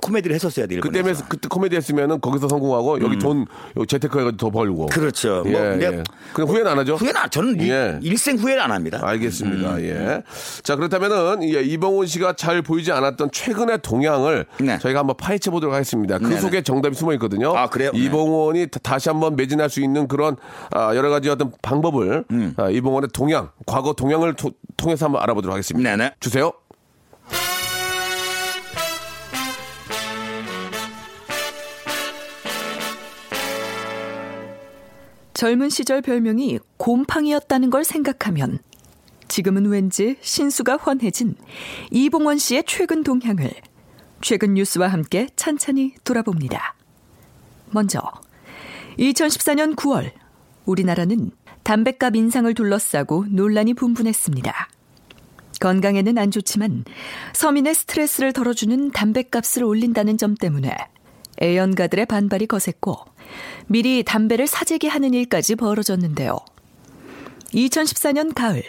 코미디를 0.05 0.35
했었어야 0.35 0.67
돼. 0.67 0.77
그때 0.81 0.99
일본에서. 0.99 1.25
그때 1.29 1.49
코미디 1.49 1.75
했으면은 1.77 2.21
거기서 2.21 2.49
성공하고 2.49 3.01
여기 3.03 3.19
돈 3.19 3.47
여기 3.77 3.87
재테크 3.87 4.19
해가지고 4.19 4.37
더 4.37 4.51
벌고. 4.51 4.87
그렇죠. 4.87 5.43
예, 5.47 5.51
뭐 5.51 5.61
예. 5.61 5.77
내가 5.77 6.03
그럼 6.35 6.51
후회는 6.51 6.71
안 6.71 6.79
하죠? 6.81 6.97
후회는 6.97 7.21
안- 7.21 7.31
저는 7.31 7.61
일- 7.61 7.71
예. 7.71 7.99
일생 8.03 8.37
후회를 8.37 8.61
안 8.63 8.71
합니다. 8.71 9.01
알겠습니다. 9.03 9.81
예. 9.83 10.23
자, 10.63 10.77
그렇다면은, 10.77 11.43
예, 11.45 11.63
이봉훈 11.63 12.07
씨가 12.07 12.35
잘 12.35 12.61
보이지 12.63 12.93
않았던 12.93 13.31
최근의 13.33 13.79
동향을 13.83 14.47
네. 14.61 14.79
저희가 14.79 15.01
한번 15.01 15.17
파헤쳐 15.17 15.51
보도록 15.51 15.75
하겠습니다. 15.75 16.19
그 16.19 16.25
네네. 16.25 16.41
속에 16.41 16.63
정답이 16.63 16.95
숨어 16.95 17.13
있거든요. 17.15 17.57
아, 17.57 17.69
그래요? 17.69 17.91
네. 17.93 17.99
이봉원이 18.01 18.67
다- 18.69 18.81
다시 18.83 19.09
한번 19.09 19.37
매진할 19.37 19.71
수 19.71 19.81
있는 19.81 20.07
그런 20.09 20.37
아, 20.73 20.95
여러 20.95 21.09
가지 21.11 21.29
어떤 21.31 21.53
방법을 21.63 22.25
음. 22.31 22.55
아, 22.57 22.69
이봉원의 22.69 23.09
동향, 23.13 23.51
과거 23.67 23.93
동향을 23.95 24.35
토- 24.35 24.53
통해서 24.77 25.07
한번 25.07 25.23
알아보도록 25.23 25.55
하겠습니다. 25.55 25.89
네네. 25.97 26.15
주세요. 26.21 26.53
젊은 35.35 35.69
시절 35.69 36.01
별명이 36.01 36.61
곰팡이였다는 36.77 37.71
걸 37.71 37.85
생각하면 37.85 38.61
지금은 39.27 39.67
왠지 39.67 40.17
신수가 40.21 40.79
환해진 40.81 41.35
이봉원 41.91 42.39
씨의 42.39 42.65
최근 42.67 43.03
동향을 43.03 43.51
최근 44.21 44.55
뉴스와 44.55 44.89
함께 44.89 45.29
찬찬히 45.35 45.95
돌아봅니다. 46.05 46.77
먼저 47.71 48.01
2014년 48.99 49.75
9월 49.75 50.13
우리나라는 50.67 51.33
담뱃값 51.65 52.15
인상을 52.15 52.53
둘러싸고 52.55 53.27
논란이 53.29 53.75
분분했습니다. 53.75 54.69
건강에는 55.61 56.17
안 56.19 56.31
좋지만 56.31 56.85
서민의 57.33 57.75
스트레스를 57.75 58.33
덜어주는 58.33 58.93
담뱃값을 58.93 59.65
올린다는 59.65 60.17
점 60.17 60.35
때문에 60.35 60.77
애연가들의 61.41 62.07
반발이 62.07 62.47
거셌고 62.47 62.97
미리 63.67 64.03
담배를 64.03 64.47
사재기 64.47 64.89
하는 64.89 65.15
일까지 65.15 65.57
벌어졌는데요. 65.57 66.39
2014년 67.53 68.35
가을 68.35 68.63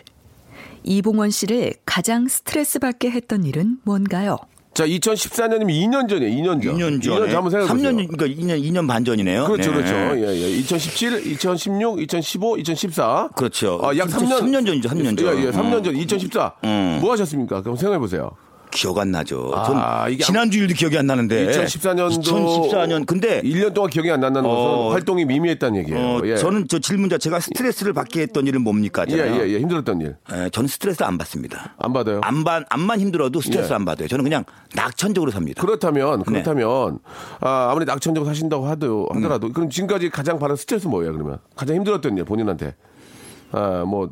이봉원 0.83 1.31
씨를 1.31 1.73
가장 1.85 2.27
스트레스 2.27 2.79
받게 2.79 3.09
했던 3.09 3.43
일은 3.43 3.79
뭔가요? 3.83 4.37
자, 4.75 4.85
2014년이면 4.85 5.69
2년 5.69 6.09
전이에요. 6.09 6.35
2년 6.35 6.61
전. 6.61 6.75
2년 6.75 6.99
2년 6.99 7.01
전에 7.01 7.27
전 7.29 7.35
한번 7.37 7.49
생각해 7.49 7.71
보세요. 7.71 7.91
3년 7.91 8.07
그러니까 8.11 8.25
2년 8.27 8.61
2년 8.61 8.87
반 8.87 9.05
전이네요. 9.05 9.45
그렇죠, 9.45 9.71
네. 9.71 9.77
그렇죠. 9.77 9.95
예, 10.17 10.35
예. 10.35 10.49
2017, 10.57 11.27
2016, 11.27 12.01
2015, 12.01 12.57
2014. 12.57 13.29
그렇죠. 13.37 13.79
아, 13.81 13.97
약 13.97 14.09
진짜 14.09 14.37
3년. 14.37 14.41
3년 14.41 14.65
전이죠, 14.65 14.89
3년 14.89 15.17
전. 15.17 15.27
예, 15.39 15.45
예, 15.45 15.51
3년 15.51 15.77
음. 15.77 15.83
전. 15.83 15.95
2014. 15.95 16.55
음. 16.65 16.97
뭐 17.01 17.13
하셨습니까? 17.13 17.61
그럼 17.61 17.77
생각해 17.77 17.99
보세요. 17.99 18.31
기억 18.75 18.97
안 18.99 19.11
나죠. 19.11 19.51
아, 19.55 20.07
전 20.09 20.17
지난주일도 20.19 20.73
기억이 20.75 20.97
안 20.97 21.07
나는데. 21.07 21.47
2014년도 21.47 22.21
2014년 22.21 23.05
근데 23.05 23.41
1년 23.41 23.73
동안 23.73 23.89
기억이 23.89 24.11
안 24.11 24.19
난다는 24.19 24.47
것은 24.49 24.63
어, 24.63 24.89
활동이 24.91 25.25
미미했다는 25.25 25.79
얘기예요. 25.79 25.99
어, 25.99 26.21
예. 26.25 26.35
저는 26.37 26.67
저 26.67 26.79
질문 26.79 27.09
자체가 27.09 27.39
스트레스를 27.39 27.93
받게 27.93 28.21
했던 28.21 28.45
일은 28.47 28.61
뭡니까? 28.61 29.05
예, 29.09 29.15
예, 29.15 29.47
예. 29.49 29.59
힘들었던 29.59 30.01
일. 30.01 30.17
예, 30.33 30.49
저는 30.49 30.67
스트레스 30.67 31.03
안 31.03 31.17
받습니다. 31.17 31.75
안 31.77 31.93
받아요. 31.93 32.19
안반 32.23 32.65
안만 32.69 32.99
힘들어도 32.99 33.39
스트레스 33.41 33.71
예. 33.71 33.75
안 33.75 33.85
받아요. 33.85 34.07
저는 34.07 34.23
그냥 34.23 34.43
낙천적으로 34.75 35.31
삽니다. 35.31 35.61
그렇다면 35.61 36.19
네. 36.19 36.23
그렇다면 36.25 36.99
아, 37.39 37.69
아무리 37.71 37.85
낙천적으로 37.85 38.27
사신다고 38.29 38.67
하도 38.67 39.07
음. 39.11 39.17
하더라도 39.17 39.51
그럼 39.53 39.69
지금까지 39.69 40.09
가장 40.09 40.37
받은 40.37 40.55
스트레스 40.57 40.87
뭐예요? 40.87 41.13
그러면 41.13 41.39
가장 41.55 41.77
힘들었던 41.77 42.17
일 42.17 42.25
본인한테 42.25 42.75
아 43.51 43.83
뭐 43.85 44.09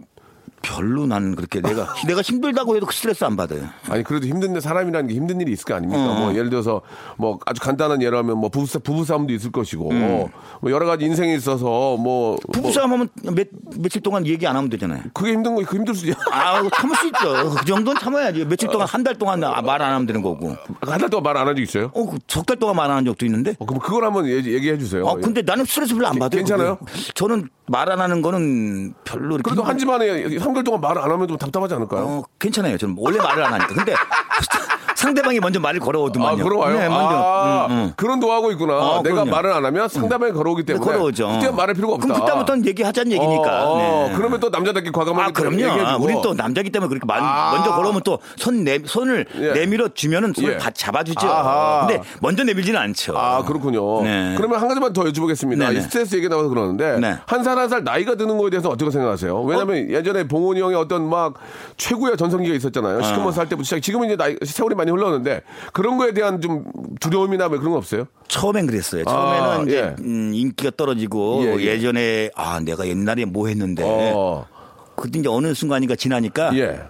별로 0.63 1.05
나는 1.05 1.35
그렇게 1.35 1.61
내가 1.61 1.93
내가 2.07 2.21
힘들다고 2.21 2.75
해도 2.75 2.85
그 2.87 2.95
스트레스 2.95 3.23
안 3.25 3.35
받아요. 3.35 3.67
아니 3.89 4.01
그래도 4.03 4.25
힘든데 4.25 4.61
사람이라는 4.61 5.07
게 5.09 5.13
힘든 5.13 5.39
일이 5.41 5.51
있을 5.51 5.65
거 5.65 5.75
아닙니까? 5.75 6.01
어. 6.11 6.15
뭐 6.15 6.33
예를 6.33 6.49
들어서 6.49 6.81
뭐 7.17 7.37
아주 7.45 7.61
간단한 7.61 8.01
예를 8.01 8.17
하면 8.19 8.37
뭐 8.37 8.49
부부 8.49 8.65
부부 8.79 9.05
싸움도 9.05 9.31
있을 9.33 9.51
것이고 9.51 9.91
뭐 9.91 10.29
여러 10.71 10.85
가지 10.85 11.05
인생에 11.05 11.35
있어서 11.35 11.65
뭐, 11.65 11.97
뭐 11.97 12.33
음. 12.35 12.51
부부 12.53 12.71
싸움 12.71 12.93
하면 12.93 13.09
몇, 13.35 13.47
며칠 13.77 14.01
동안 14.01 14.25
얘기 14.25 14.47
안 14.47 14.55
하면 14.55 14.69
되잖아요. 14.69 15.03
그게 15.13 15.33
힘든 15.33 15.53
거그 15.55 15.75
힘들 15.75 15.93
수 15.93 16.07
있죠. 16.07 16.17
아, 16.31 16.61
참을 16.75 16.95
수 16.95 17.07
있죠. 17.07 17.49
그 17.59 17.65
정도는 17.65 17.99
참아야지. 17.99 18.45
며칠 18.45 18.69
동안 18.69 18.87
한 18.87 19.03
달 19.03 19.15
동안 19.15 19.41
말 19.41 19.81
안 19.81 19.93
하면 19.93 20.05
되는 20.07 20.21
거고. 20.21 20.55
한 20.81 20.97
달 20.99 21.09
동안 21.09 21.23
말 21.23 21.35
안 21.37 21.45
한 21.47 21.55
적 21.57 21.61
있어요? 21.61 21.91
어, 21.93 22.05
석 22.29 22.45
달 22.45 22.57
동안 22.57 22.77
말 22.77 22.89
안 22.89 22.97
한 22.97 23.05
적도 23.05 23.25
있는데. 23.25 23.53
어, 23.59 23.65
그럼 23.65 23.81
그걸 23.81 24.05
한번 24.05 24.25
얘기, 24.27 24.55
해 24.71 24.77
주세요. 24.77 25.05
아, 25.05 25.15
근데 25.15 25.41
나는 25.41 25.65
스트레스 25.65 25.93
별로 25.93 26.07
안 26.07 26.17
받아요. 26.17 26.39
괜찮아요? 26.39 26.77
그게. 26.77 27.11
저는 27.15 27.49
말 27.67 27.89
안 27.91 27.99
하는 27.99 28.21
거는 28.21 28.93
별로. 29.03 29.37
그래도 29.43 29.61
한 29.63 29.77
집안에 29.77 30.37
3개월 30.53 30.65
동안 30.65 30.81
말안 30.81 31.11
하면 31.11 31.27
좀 31.27 31.37
답답하지 31.37 31.73
않을까요? 31.75 32.03
어, 32.05 32.23
괜찮아요. 32.39 32.77
저는 32.77 32.95
원래 32.97 33.17
말을 33.17 33.43
안 33.43 33.53
하니까. 33.53 33.73
근데 33.73 33.93
상대방이 35.03 35.39
먼저 35.41 35.59
말을 35.59 35.79
걸어오더만요. 35.81 36.39
아, 36.39 36.43
걸어와요? 36.43 36.79
네, 36.79 36.87
먼저. 36.87 37.09
아, 37.13 37.67
음, 37.69 37.71
음. 37.73 37.93
그런 37.97 38.19
노하고 38.21 38.51
있구나. 38.53 38.73
어, 38.77 39.03
내가 39.03 39.15
그럼요. 39.23 39.31
말을 39.31 39.51
안 39.51 39.65
하면 39.65 39.89
상대방이 39.89 40.31
걸어오기 40.31 40.63
때문에. 40.63 40.83
걸어오죠. 40.85 41.27
그때 41.41 41.51
말할 41.51 41.75
필요가 41.75 41.95
없다. 41.95 42.07
그럼 42.07 42.19
그때부터는 42.21 42.65
얘기하자는 42.65 43.11
얘기니까. 43.11 43.65
어, 43.69 43.73
어, 43.73 44.07
네. 44.09 44.13
그러면 44.15 44.39
또 44.39 44.49
남자답게 44.49 44.91
과감하게 44.91 45.27
아, 45.29 45.31
그럼요. 45.33 45.81
아, 45.85 45.97
우린 45.97 46.21
또 46.21 46.33
남자기 46.33 46.69
때문에 46.69 46.87
그렇게 46.87 47.05
말- 47.05 47.19
아. 47.21 47.51
먼저 47.53 47.75
걸어오면 47.75 48.01
또 48.03 48.19
손 48.37 48.63
내, 48.63 48.79
손을 48.85 49.25
예. 49.35 49.51
내밀어 49.51 49.89
주면은 49.93 50.31
손을 50.33 50.53
예. 50.53 50.57
다 50.57 50.69
잡아주죠. 50.71 51.27
아하. 51.27 51.85
근데 51.87 52.01
먼저 52.21 52.43
내밀지는 52.43 52.79
않죠. 52.79 53.17
아, 53.17 53.43
그렇군요. 53.43 54.01
네. 54.03 54.33
그러면 54.37 54.59
한 54.61 54.67
가지만 54.69 54.93
더 54.93 55.03
여쭤보겠습니다. 55.03 55.81
스트레스 55.81 56.15
얘기 56.15 56.29
나와서 56.29 56.47
그러는데 56.49 56.99
네. 56.99 57.17
한살 57.25 57.57
한 57.57 57.69
살 57.69 57.83
나이가 57.83 58.15
드는 58.15 58.37
거에 58.37 58.49
대해서 58.49 58.69
어떻게 58.69 58.89
생각하세요? 58.91 59.41
왜냐면 59.43 59.89
예전에 59.89 60.27
봉훈이 60.27 60.61
형의 60.61 60.75
어떤 60.77 61.09
막 61.09 61.33
최고의 61.77 62.15
전성기가 62.17 62.53
있었잖아요. 62.55 63.01
시커먼 63.01 63.31
살 63.33 63.47
때부터 63.49 63.63
시작. 63.65 63.81
지금은 63.81 64.07
이제 64.07 64.15
나이 64.15 64.35
세월이 64.43 64.75
많이 64.75 64.91
흘렀는데 64.93 65.41
그런 65.71 65.97
거에 65.97 66.13
대한 66.13 66.41
좀 66.41 66.65
두려움이나 66.99 67.49
뭐 67.49 67.57
그런 67.57 67.71
거 67.71 67.77
없어요? 67.77 68.05
처음엔 68.27 68.67
그랬어요. 68.67 69.03
처음에는 69.03 69.49
아, 69.49 69.63
이제 69.63 69.77
예. 69.77 70.03
음, 70.03 70.31
인기가 70.33 70.71
떨어지고 70.75 71.43
예, 71.45 71.55
예. 71.59 71.65
예, 71.65 71.79
전에아 71.79 72.61
내가 72.63 72.87
옛날에 72.87 73.25
뭐 73.25 73.47
했는데 73.47 73.83
어. 73.85 74.47
그때 74.95 75.19
이제 75.19 75.29
어느 75.29 75.53
순간인가 75.53 75.95
지나니까 75.95 76.55
예. 76.57 76.81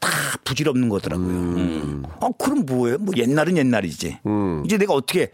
다 0.00 0.08
부질없는 0.44 0.88
거더라고요. 0.88 1.26
음. 1.28 2.02
아 2.20 2.28
그럼 2.38 2.64
뭐예요? 2.66 2.98
뭐 2.98 3.14
옛날은 3.16 3.56
옛날이지. 3.56 4.18
음. 4.26 4.62
이제 4.64 4.78
내가 4.78 4.94
어떻게 4.94 5.30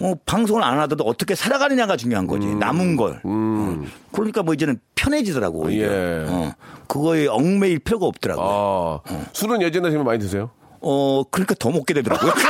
어, 0.00 0.14
방송을 0.26 0.62
안 0.62 0.78
하더라도 0.80 1.04
어떻게 1.04 1.34
살아가느냐가 1.34 1.96
중요한 1.96 2.26
거지. 2.26 2.46
남은 2.46 2.96
걸. 2.96 3.20
음. 3.24 3.86
그러니까 4.12 4.42
뭐 4.42 4.52
이제는 4.54 4.78
편해지더라고. 4.94 5.72
예. 5.72 5.86
어, 6.28 6.52
그거에 6.88 7.26
얽매일 7.28 7.78
필요가 7.78 8.06
없더라고요. 8.06 8.44
어. 8.46 9.00
아, 9.06 9.24
술은 9.32 9.62
예전에 9.62 9.90
지금 9.90 10.04
많이 10.04 10.18
드세요? 10.18 10.50
그러니까 11.30 11.54
더 11.58 11.70
먹게 11.70 11.94
되더라고요. 11.94 12.32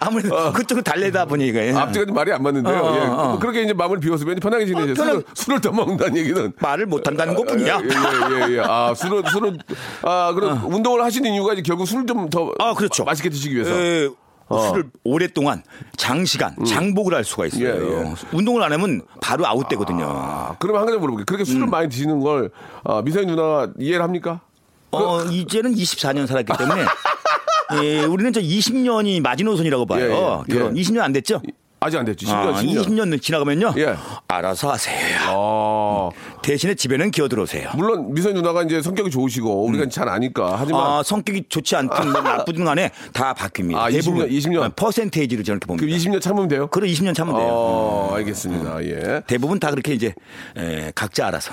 아무래도 0.00 0.52
그쪽을 0.52 0.82
달래다 0.82 1.24
보니까. 1.24 1.60
예. 1.64 1.72
어. 1.72 1.78
앞뒤가 1.78 2.04
좀 2.06 2.14
말이 2.14 2.32
안 2.32 2.42
맞는데요. 2.42 2.76
어, 2.78 2.86
어, 2.92 2.96
예. 2.96 3.00
어. 3.06 3.38
그렇게 3.40 3.62
이제 3.62 3.72
마음을 3.72 4.00
비웠으면 4.00 4.36
편하게 4.36 4.66
지내세요. 4.66 4.92
어, 4.92 4.94
편하게- 4.94 5.24
술을, 5.34 5.60
더 5.60 5.72
먹는다는 5.72 6.16
얘기는. 6.16 6.52
말을 6.60 6.86
못 6.86 7.06
한다는 7.06 7.34
것 7.34 7.46
뿐이야. 7.46 7.80
예, 7.82 7.84
예, 7.84 8.48
예, 8.52 8.56
예. 8.56 8.60
아, 8.60 8.92
술은, 8.94 9.22
술은, 9.30 9.58
아, 10.02 10.32
그럼 10.34 10.62
운동을 10.72 11.02
하시는 11.02 11.32
이유가 11.32 11.52
이제 11.54 11.62
결국 11.62 11.86
술을 11.86 12.06
좀더 12.06 12.52
아, 12.58 12.74
그렇죠. 12.74 13.04
맛있게 13.04 13.30
드시기 13.30 13.54
위해서. 13.54 13.70
에, 13.72 14.08
술을 14.50 14.84
오랫동안 15.04 15.62
장시간 15.98 16.54
장복을 16.64 17.12
할 17.14 17.22
수가 17.24 17.46
있어요. 17.46 17.68
예, 17.68 18.00
예. 18.00 18.14
운동을 18.32 18.62
안 18.62 18.72
하면 18.72 19.02
바로 19.20 19.46
아웃되거든요. 19.46 20.04
아, 20.08 20.56
그러면 20.58 20.80
한 20.80 20.86
가지 20.86 20.98
물어볼게요. 20.98 21.26
그렇게 21.26 21.44
술을 21.44 21.62
음. 21.62 21.70
많이 21.70 21.88
드시는 21.88 22.20
걸, 22.20 22.50
아, 22.84 23.02
미선이 23.02 23.26
누나가 23.26 23.68
이해를 23.78 24.02
합니까? 24.02 24.40
어, 24.90 25.22
이제는 25.24 25.74
24년 25.74 26.26
살았기 26.26 26.52
때문에 26.58 26.84
예, 27.82 28.04
우리는 28.04 28.32
저 28.32 28.40
20년이 28.40 29.20
마지노선이라고 29.20 29.86
봐요. 29.86 30.44
예, 30.48 30.52
예. 30.52 30.58
결혼 30.58 30.76
예. 30.76 30.80
20년 30.80 31.00
안 31.00 31.12
됐죠? 31.12 31.42
아직 31.80 31.96
안 31.98 32.04
됐죠. 32.04 32.26
10년, 32.26 32.32
아, 32.54 32.60
10년. 32.60 32.84
20년 32.84 33.22
지나가면요. 33.22 33.74
예. 33.78 33.94
알아서 34.26 34.72
하세요. 34.72 35.18
아, 35.28 36.10
대신에 36.42 36.74
집에는 36.74 37.10
기어들어오세요. 37.12 37.70
물론 37.76 38.12
미선이 38.12 38.34
누나가 38.34 38.62
이제 38.62 38.82
성격이 38.82 39.10
좋으시고 39.10 39.64
우리가 39.66 39.88
잘 39.88 40.08
아니까 40.08 40.56
하지만 40.58 40.80
아, 40.82 41.02
성격이 41.04 41.44
좋지 41.48 41.76
않든 41.76 42.10
뭐 42.12 42.20
나쁘든 42.20 42.64
간에 42.64 42.90
다 43.12 43.32
바뀝니다. 43.34 43.76
아, 43.76 43.90
20년, 43.90 44.28
20년. 44.30 44.58
어, 44.62 44.72
퍼센테이지로 44.74 45.42
저렇게 45.44 45.66
그 45.66 45.68
봅니다. 45.68 45.96
20년 45.96 46.20
참으면 46.20 46.48
돼요? 46.48 46.66
그래 46.66 46.88
20년 46.88 47.14
참으면 47.14 47.40
돼요. 47.40 47.48
어, 47.52 48.12
알겠습니다. 48.16 48.84
예. 48.84 49.22
대부분 49.26 49.60
다 49.60 49.70
그렇게 49.70 49.94
이제 49.94 50.14
에, 50.56 50.90
각자 50.94 51.28
알아서. 51.28 51.52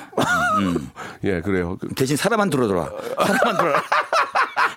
음. 0.59 0.89
예, 1.23 1.41
그래요. 1.41 1.77
그- 1.79 1.89
대신 1.93 2.17
사람만 2.17 2.49
들어들어. 2.49 2.89
사람만 3.17 3.57
들어. 3.57 3.73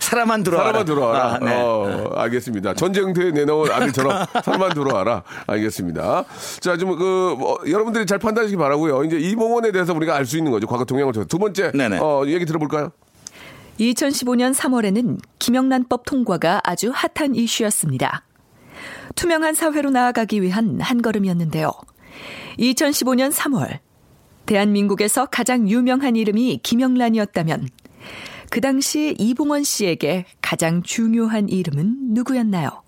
사람만 0.09 0.43
들어. 0.43 0.57
사람만 0.57 0.85
들어와라. 0.87 1.35
아, 1.35 1.39
네. 1.39 1.55
어, 1.55 2.13
알겠습니다. 2.17 2.73
전쟁터에 2.75 3.31
내놓은 3.31 3.71
아들처럼 3.71 4.25
사람만 4.43 4.73
들어와라. 4.73 5.23
알겠습니다. 5.47 6.25
자, 6.61 6.77
좀 6.79 6.97
그, 6.97 7.37
뭐, 7.39 7.59
여러분들이 7.69 8.07
잘 8.07 8.19
판단하시기 8.19 8.57
바라고요 8.57 9.05
이제 9.05 9.19
이봉원에 9.19 9.71
대해서 9.71 9.93
우리가 9.93 10.17
알 10.17 10.25
수 10.25 10.37
있는 10.39 10.51
거죠. 10.53 10.67
과거 10.67 10.85
동향을 10.85 11.13
통해서. 11.13 11.29
두 11.29 11.39
번째, 11.39 11.73
네네. 11.73 11.99
어, 12.01 12.25
얘기 12.27 12.45
들어볼까요? 12.45 12.91
2015년 13.81 14.55
3월에는 14.55 15.19
김영란법 15.39 16.05
통과가 16.05 16.61
아주 16.65 16.91
핫한 16.93 17.35
이슈였습니다. 17.35 18.25
투명한 19.15 19.55
사회로 19.55 19.91
나아가기 19.91 20.43
위한 20.43 20.81
한 20.81 21.01
걸음이었는데요. 21.03 21.71
2015년 22.59 23.33
3월, 23.33 23.79
대한민국에서 24.47 25.27
가장 25.27 25.69
유명한 25.69 26.17
이름이 26.17 26.61
김영란이었다면 26.63 27.69
그 28.51 28.61
당시 28.61 29.15
이봉원 29.19 29.63
씨에게 29.65 30.25
가장 30.41 30.83
중요한 30.83 31.49
이름은 31.49 32.15
누구였나요? 32.15 32.83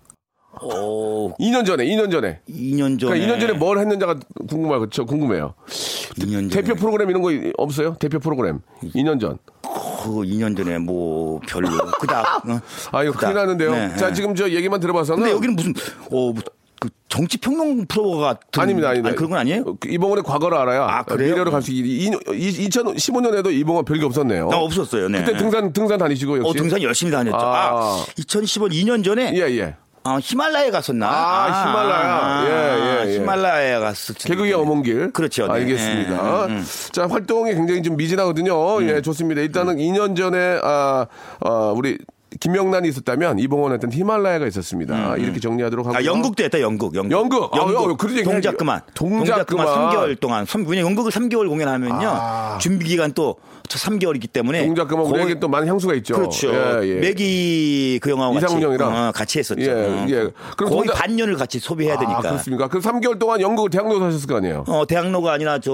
오, 0.61 1.33
2년 1.37 1.65
전에, 1.65 1.85
2년 1.85 2.11
전에. 2.11 2.41
2년 2.49 2.99
전에. 2.99 3.13
그러니까 3.19 3.35
2년 3.35 3.39
전에 3.39 3.53
뭘 3.53 3.79
했는지가 3.79 4.19
궁금해요. 4.49 4.79
그렇죠? 4.79 5.05
궁금해요. 5.05 5.53
2년 5.67 6.49
전에. 6.51 6.61
대표 6.61 6.75
프로그램 6.75 7.09
이런 7.09 7.21
거 7.21 7.29
없어요? 7.57 7.95
대표 7.99 8.19
프로그램. 8.19 8.59
2년 8.83 9.19
전. 9.19 9.37
그 9.61 10.09
2년 10.09 10.57
전에 10.57 10.77
뭐 10.77 11.39
별로. 11.47 11.69
그닥. 11.99 12.45
어? 12.49 12.59
아, 12.91 13.03
이거 13.03 13.13
큰일 13.13 13.33
그닥. 13.33 13.33
나는데요. 13.33 13.71
네, 13.71 13.95
자, 13.95 14.07
네. 14.09 14.13
지금 14.13 14.35
저 14.35 14.49
얘기만 14.49 14.79
들어봐서는. 14.81 15.21
근데 15.23 15.35
여기는 15.35 15.55
무슨 15.55 15.73
어, 16.11 16.33
뭐, 16.33 16.35
그 16.81 16.89
정치 17.09 17.37
평론 17.37 17.85
프로가 17.85 18.33
같은 18.33 18.59
아닙니다, 18.63 18.89
아닙니다. 18.89 19.09
아니, 19.09 19.15
그런 19.15 19.29
건 19.29 19.37
아니에요? 19.39 19.63
그 19.79 19.87
이봉원의 19.87 20.23
과거를 20.23 20.57
알아야 20.57 20.81
아? 20.83 21.05
미래로 21.15 21.51
갈 21.51 21.61
수 21.61 21.71
있기. 21.71 22.09
2015년에도 22.09 23.53
이봉원 23.53 23.85
별게 23.85 24.03
없었네요. 24.05 24.49
나 24.49 24.57
없었어요. 24.57 25.07
네. 25.07 25.23
그때 25.23 25.37
등산 25.37 25.71
등산 25.73 25.99
다니시고 25.99 26.39
역시. 26.39 26.49
어, 26.49 26.53
등산 26.53 26.81
열심히 26.81 27.11
다녔죠. 27.11 27.37
아. 27.37 27.99
아, 27.99 28.05
2015 28.17 28.67
2년 28.69 29.03
전에 29.03 29.31
예, 29.35 29.41
예. 29.59 29.75
아, 30.03 30.17
히말라야 30.19 30.71
갔었나? 30.71 31.07
아, 31.07 31.45
히말라야. 31.69 32.45
예, 32.47 33.05
예, 33.05 33.11
예. 33.11 33.15
히말라야 33.19 33.79
갔었. 33.81 34.17
개그의 34.17 34.53
어몽길. 34.53 35.11
그렇죠. 35.11 35.45
네. 35.45 35.53
알겠습니다. 35.53 36.11
예, 36.13 36.45
음, 36.45 36.57
음. 36.57 36.65
자, 36.91 37.05
활동이 37.07 37.53
굉장히 37.53 37.83
좀 37.83 37.95
미진하거든요. 37.97 38.81
예, 38.87 39.01
좋습니다. 39.03 39.41
일단은 39.41 39.77
2년 39.77 40.15
전에, 40.17 40.59
아, 40.63 41.05
어, 41.41 41.73
우리, 41.75 41.99
김영란이 42.39 42.87
있었다면 42.87 43.39
이봉원한테는 43.39 43.93
히말라야가 43.93 44.47
있었습니다. 44.47 45.17
이렇게 45.17 45.39
정리하도록 45.39 45.85
하고. 45.85 45.97
아, 45.97 46.03
영국도 46.05 46.43
했다, 46.43 46.61
영국. 46.61 46.95
영국. 46.95 47.11
영국. 47.11 47.55
아, 47.55 47.61
어, 47.61 47.95
그런 47.97 48.13
얘기 48.15 48.23
동작 48.23 48.49
해야지. 48.49 48.57
그만. 48.57 48.81
동작 48.93 49.45
그만. 49.45 49.67
3개월 49.67 50.19
동안. 50.19 50.45
삼- 50.45 50.65
왜냐 50.65 50.81
영국을 50.81 51.11
3개월 51.11 51.49
공연하면요. 51.49 52.07
아. 52.09 52.57
준비 52.61 52.85
기간 52.85 53.11
또 53.13 53.35
3개월이기 53.77 54.31
때문에. 54.31 54.65
동작 54.65 54.87
그만 54.87 55.05
거의- 55.05 55.23
우리에게 55.23 55.39
또 55.39 55.47
많은 55.47 55.67
향수가 55.67 55.93
있죠. 55.95 56.15
그렇죠. 56.15 56.53
예, 56.53 56.87
예. 56.87 56.93
매기 56.99 57.99
그 58.01 58.09
영화와 58.09 58.33
같이. 58.33 58.45
이상훈 58.45 58.63
형이랑. 58.63 58.95
어, 58.95 59.11
같이 59.11 59.39
했었죠. 59.39 59.61
예, 59.61 59.69
어. 59.71 60.05
예. 60.09 60.15
그럼 60.57 60.69
거의 60.69 60.69
동작- 60.87 60.93
반년을 60.95 61.35
같이 61.35 61.59
소비해야 61.59 61.97
되니까. 61.97 62.19
아, 62.19 62.21
그렇습니까? 62.21 62.67
그 62.67 62.79
3개월 62.79 63.19
동안 63.19 63.41
영국을 63.41 63.69
대학로에서 63.69 64.05
하셨을 64.05 64.27
거 64.27 64.37
아니에요? 64.37 64.63
어, 64.67 64.85
대학로가 64.87 65.33
아니라 65.33 65.59
저 65.59 65.71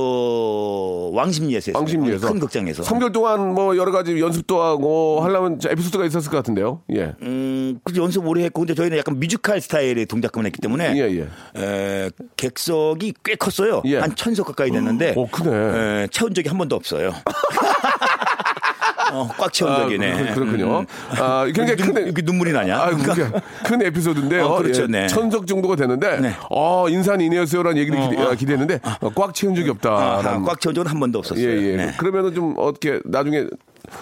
왕십리에서. 1.13 1.71
왕십리에서. 1.75 2.27
큰 2.27 2.39
극장에서. 2.39 2.83
3개월 2.83 3.11
동안 3.13 3.53
뭐 3.53 3.75
여러 3.77 3.91
가지 3.91 4.19
연습도 4.19 4.61
하고 4.61 5.21
하려면 5.21 5.59
저 5.59 5.69
에피소드가 5.69 6.05
있었을 6.05 6.29
것 6.29 6.37
같은데요. 6.37 6.81
예. 6.95 7.13
음, 7.21 7.79
그 7.83 7.95
연습 7.95 8.25
오래 8.27 8.43
했고 8.43 8.61
근데 8.61 8.73
저희는 8.73 8.97
약간 8.97 9.19
뮤지컬 9.19 9.61
스타일의 9.61 10.05
창작극을 10.05 10.45
했기 10.45 10.59
때문에 10.61 10.93
예, 10.95 11.01
예. 11.01 11.27
에, 11.61 12.09
객석이 12.35 13.13
꽤 13.23 13.35
컸어요. 13.35 13.81
예. 13.85 13.97
한 13.99 14.15
천석 14.15 14.47
가까이 14.47 14.71
됐는데 14.71 15.13
오, 15.15 15.27
크네. 15.27 16.03
에, 16.03 16.07
채운 16.11 16.33
적이 16.33 16.49
한 16.49 16.57
번도 16.57 16.75
없어요. 16.75 17.13
어, 19.13 19.27
꽉 19.37 19.53
채운 19.53 19.71
아, 19.71 19.77
적이네. 19.77 20.33
그, 20.33 20.39
렇군요 20.39 20.83
아, 21.11 21.45
굉장히 21.45 21.77
눈, 21.77 21.93
큰, 21.93 21.97
에- 21.97 22.05
이렇게 22.07 22.21
눈물이 22.21 22.51
나냐? 22.51 22.77
아, 22.77 22.89
그게 22.89 23.25
큰 23.63 23.81
에피소드인데요. 23.81 24.45
어, 24.45 24.57
그렇죠, 24.57 24.83
예, 24.83 24.87
네. 24.87 25.07
천석 25.07 25.47
정도가 25.47 25.75
되는데, 25.77 26.19
네. 26.19 26.33
어, 26.49 26.87
인산인해였어요라는 26.89 27.77
얘기를 27.77 27.99
기대, 28.01 28.21
아, 28.21 28.33
기대했는데, 28.35 28.79
어, 29.01 29.09
꽉 29.15 29.33
채운 29.33 29.55
적이 29.55 29.69
없다. 29.71 29.89
아. 29.89 30.43
꽉 30.45 30.59
채운 30.59 30.75
적은 30.75 30.91
한 30.91 30.99
번도 30.99 31.19
없었어요. 31.19 31.47
예, 31.47 31.71
예. 31.71 31.75
네. 31.77 31.93
그러면은 31.97 32.33
좀 32.35 32.53
어떻게 32.57 32.99
나중에 33.05 33.45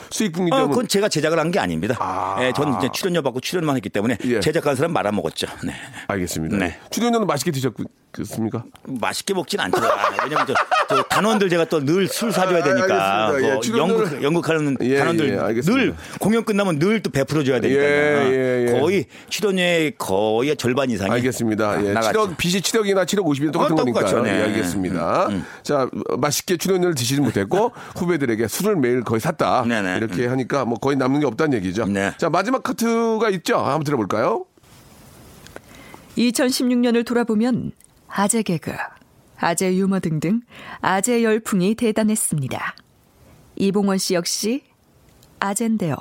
수익 0.10 0.36
어, 0.39 0.45
좀 0.50 0.69
그건 0.69 0.88
제가 0.88 1.08
제작을 1.08 1.38
한 1.38 1.52
게 1.52 1.60
아닙니다. 1.60 2.38
예, 2.41 2.52
저는 2.54 2.80
이제 2.80 2.89
출연료 2.91 3.21
받고 3.21 3.39
출연만 3.41 3.76
했기 3.76 3.89
때문에 3.89 4.17
예. 4.26 4.39
제작한 4.39 4.76
사람 4.76 4.91
말아먹었죠. 4.93 5.45
네. 5.63 5.74
알겠습니다. 6.08 6.58
네. 6.58 6.80
출연료는 6.89 7.28
맛있게 7.28 7.52
드셨 7.52 7.71
습니까? 8.23 8.63
맛있게 8.88 9.34
먹진 9.34 9.60
않죠. 9.60 9.78
아, 9.84 10.12
왜냐면 10.23 10.45
저, 10.47 10.54
저 10.88 11.04
단원들 11.04 11.49
제가 11.49 11.65
또 11.65 11.80
늘 11.82 12.08
술 12.08 12.32
사줘야 12.32 12.63
되니까. 12.63 13.28
알겠습니다. 13.28 13.49
예, 13.49 13.56
그 13.56 13.60
출연료를- 13.60 13.80
연극, 14.13 14.23
연극하는 14.23 14.78
예, 14.82 14.97
단원들 14.97 15.30
예. 15.30 15.62
늘 15.62 15.95
공연 16.19 16.45
끝나면 16.45 16.80
늘 16.80 17.01
또 17.01 17.10
베풀어 17.10 17.43
줘야 17.43 17.60
되니까. 17.60 17.82
예, 17.82 17.86
예, 17.86 18.65
예. 18.75 18.80
거의 18.80 19.06
출연료의 19.30 19.93
거의 19.97 20.56
절반 20.56 20.89
이상이. 20.89 21.12
알겠습니다. 21.12 21.84
예. 21.86 21.93
7억, 21.95 22.38
빚이 22.38 22.62
7억이나 22.62 23.06
7억 23.06 23.25
50이나 23.25 23.51
똑같은 23.51 23.73
어, 23.73 23.84
거니까. 23.84 24.21
네. 24.21 24.39
예, 24.39 24.43
알겠습니다. 24.43 25.30
자, 25.63 25.89
맛있게 26.17 26.58
출연료를 26.58 26.95
드시지 26.95 27.19
못했고, 27.21 27.71
후배들에게 27.97 28.47
술을 28.47 28.75
매일 28.78 29.04
거의 29.04 29.19
샀다. 29.19 29.63
네네. 29.63 29.97
이렇게 29.97 30.28
하니까 30.28 30.65
뭐 30.65 30.78
거의 30.78 30.95
남는 30.97 31.19
게 31.19 31.25
없다는 31.25 31.58
얘기죠. 31.58 31.86
네. 31.86 32.13
자, 32.17 32.30
마지막 32.30 32.63
카트가 32.63 33.30
있죠? 33.32 33.58
한번 33.58 33.84
들어볼까요? 33.84 34.45
2016년을 36.17 37.06
돌아보면 37.06 37.71
아재 38.17 38.43
개그, 38.43 38.71
아재 39.36 39.75
유머 39.75 39.99
등등 39.99 40.39
아재 40.80 41.21
열풍이 41.21 41.75
대단했습니다. 41.75 42.75
이봉원 43.58 43.97
씨 43.97 44.13
역시 44.13 44.63
아재인데요. 45.41 45.97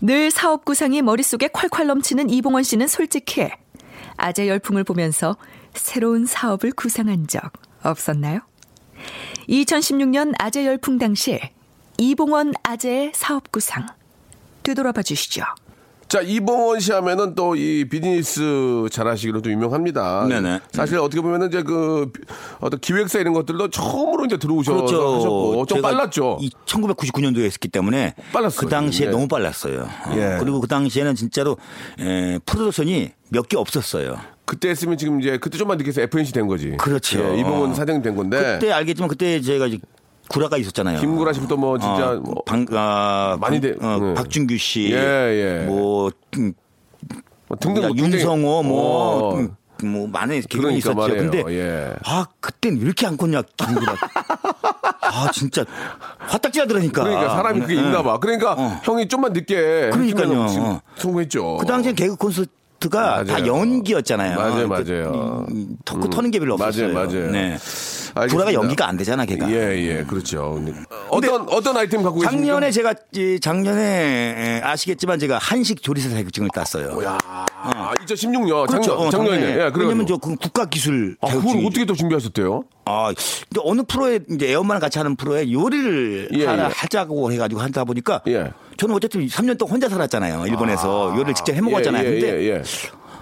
늘 0.00 0.32
사업 0.32 0.64
구상이 0.64 1.02
머릿속에 1.02 1.46
콸콸 1.48 1.84
넘치는 1.84 2.30
이봉원 2.30 2.64
씨는 2.64 2.88
솔직히 2.88 3.48
아재 4.16 4.48
열풍을 4.48 4.82
보면서 4.82 5.36
새로운 5.72 6.26
사업을 6.26 6.72
구상한 6.72 7.28
적 7.28 7.52
없었나요? 7.84 8.40
2016년 9.48 10.34
아재 10.40 10.66
열풍 10.66 10.98
당시 10.98 11.38
이봉원 11.96 12.54
아재의 12.64 13.12
사업 13.14 13.52
구상 13.52 13.86
되돌아봐 14.64 15.02
주시죠. 15.02 15.44
자, 16.08 16.20
이봉원 16.22 16.80
씨 16.80 16.92
하면은 16.92 17.34
또 17.34 17.54
이 17.54 17.84
비즈니스 17.88 18.86
잘하시기로 18.90 19.42
또 19.42 19.50
유명합니다. 19.50 20.26
네네. 20.28 20.60
사실 20.72 20.98
어떻게 20.98 21.20
보면은 21.20 21.48
이제 21.48 21.62
그 21.62 22.10
어떤 22.60 22.78
기획사 22.80 23.18
이런 23.18 23.32
것들도 23.34 23.68
처음으로 23.70 24.24
이제 24.26 24.36
들어오셔서 24.38 24.84
하셨고 24.84 25.66
좀 25.66 25.82
빨랐죠. 25.82 26.38
이 26.40 26.50
1999년도에 26.66 27.44
했기 27.44 27.68
때문에 27.68 28.14
빨랐어요. 28.32 28.60
그 28.60 28.68
당시에 28.68 29.06
예. 29.06 29.10
너무 29.10 29.26
빨랐어요. 29.28 29.82
어, 29.82 30.12
예. 30.16 30.36
그리고 30.40 30.60
그 30.60 30.68
당시에는 30.68 31.14
진짜로 31.14 31.56
에, 32.00 32.38
프로덕션이 32.46 33.10
몇 33.30 33.48
개 33.48 33.56
없었어요. 33.56 34.18
그때 34.44 34.70
했으면 34.70 34.96
지금 34.96 35.20
이제 35.20 35.36
그때 35.38 35.58
좀만 35.58 35.76
늦게 35.78 35.88
해서 35.88 36.00
FNC 36.02 36.32
된 36.32 36.46
거지. 36.46 36.70
그렇죠. 36.78 37.18
예, 37.34 37.40
이봉원 37.40 37.74
사장님 37.74 38.02
된 38.02 38.14
건데. 38.16 38.58
그때 38.60 38.72
알겠지만 38.72 39.08
그때 39.08 39.40
제가 39.40 39.66
이제 39.66 39.78
구라가 40.28 40.56
있었잖아요. 40.58 41.00
김구라 41.00 41.32
씨부터 41.32 41.56
뭐 41.56 41.78
진짜 41.78 42.10
어, 42.12 42.14
뭐 42.16 42.42
방, 42.44 42.66
아, 42.72 43.36
많이 43.40 43.60
방- 43.60 43.70
돼- 43.70 43.76
어, 43.86 43.98
네. 43.98 44.14
박준규 44.14 44.56
씨, 44.58 44.90
예, 44.92 44.96
예. 44.96 45.64
뭐 45.66 46.10
음, 46.36 46.52
뭐 47.48 47.56
등등 47.58 47.82
뭐 47.82 47.92
윤성호, 47.96 48.62
뭐, 48.62 49.32
어. 49.32 49.36
음, 49.36 49.54
뭐 49.84 50.06
많은 50.08 50.40
개그맨이 50.42 50.80
그러니까 50.80 50.90
있었죠. 50.90 50.94
말이에요. 50.94 51.30
근데 51.30 51.44
예. 51.54 51.94
아 52.04 52.26
그땐 52.40 52.76
왜 52.76 52.80
이렇게 52.82 53.06
안 53.06 53.16
컸냐 53.16 53.42
김구라. 53.56 53.94
아 55.00 55.30
진짜 55.32 55.64
화딱지 56.18 56.60
하더라니까. 56.60 57.02
그러니까 57.04 57.34
사람이 57.34 57.60
그게 57.60 57.74
네. 57.74 57.80
있나 57.80 58.02
봐. 58.02 58.18
그러니까 58.18 58.52
어. 58.52 58.80
형이 58.84 59.08
좀만 59.08 59.32
늦게 59.32 59.90
그러니까요. 59.92 60.42
어. 60.42 60.80
성공했죠. 60.96 61.56
그 61.58 61.66
당시엔 61.66 61.94
개그 61.94 62.16
콘서트 62.16 62.50
가다 62.80 63.24
맞아요. 63.24 63.46
연기였잖아요. 63.46 64.36
맞아요, 64.38 64.68
그, 64.68 64.72
맞아요. 64.74 65.46
이- 65.52 65.60
이 65.62 65.66
토크 65.84 66.08
터는 66.08 66.30
게 66.30 66.38
별로 66.38 66.56
맞아요, 66.56 66.68
없었어요. 66.68 66.92
맞아요. 66.94 67.30
네. 67.32 67.58
알겠습니다. 68.14 68.26
구라가 68.28 68.54
연기가 68.54 68.88
안 68.88 68.96
되잖아, 68.96 69.24
걔가. 69.26 69.50
예, 69.50 69.76
예, 69.78 70.04
그렇죠. 70.04 70.60
어떤 71.10 71.48
어떤 71.48 71.76
아이템 71.76 72.02
갖고 72.02 72.20
계십니까? 72.20 72.30
작년에 72.30 72.70
제가 72.70 72.94
이 73.14 73.38
작년에 73.40 73.80
에, 73.82 74.60
아시겠지만 74.62 75.18
제가 75.18 75.38
한식 75.38 75.82
조리사 75.82 76.08
자격증을 76.10 76.48
땄어요. 76.54 77.02
야, 77.04 77.18
2016년 78.06 78.66
그렇죠. 78.68 78.90
작년 78.92 79.06
어, 79.06 79.10
작년에. 79.10 79.40
작년에. 79.40 79.58
예, 79.64 79.70
왜냐면. 79.74 80.06
저 80.06 80.16
그 80.18 80.34
국가 80.36 80.64
기술 80.64 81.16
아, 81.20 81.28
그걸 81.28 81.64
어떻게 81.66 81.84
또 81.84 81.94
준비하셨대요? 81.94 82.62
아, 82.86 83.12
근데 83.14 83.60
어느 83.62 83.82
프로에 83.86 84.20
이제 84.30 84.50
애엄마랑 84.50 84.80
같이 84.80 84.98
하는 84.98 85.16
프로에 85.16 85.50
요리를 85.52 86.28
예, 86.32 86.46
하라 86.46 86.64
예. 86.66 86.72
하자고 86.72 87.30
해가지고 87.32 87.60
하다 87.60 87.84
보니까 87.84 88.22
예. 88.28 88.52
저는 88.78 88.94
어쨌든 88.94 89.26
3년 89.26 89.58
동안 89.58 89.74
혼자 89.74 89.88
살았잖아요. 89.88 90.46
일본에서 90.46 91.12
요리를 91.16 91.34
직접 91.34 91.52
해 91.52 91.60
먹었잖아요. 91.60 92.04
예, 92.04 92.08
예, 92.08 92.20
근데 92.20 92.42
예, 92.44 92.48
예. 92.54 92.62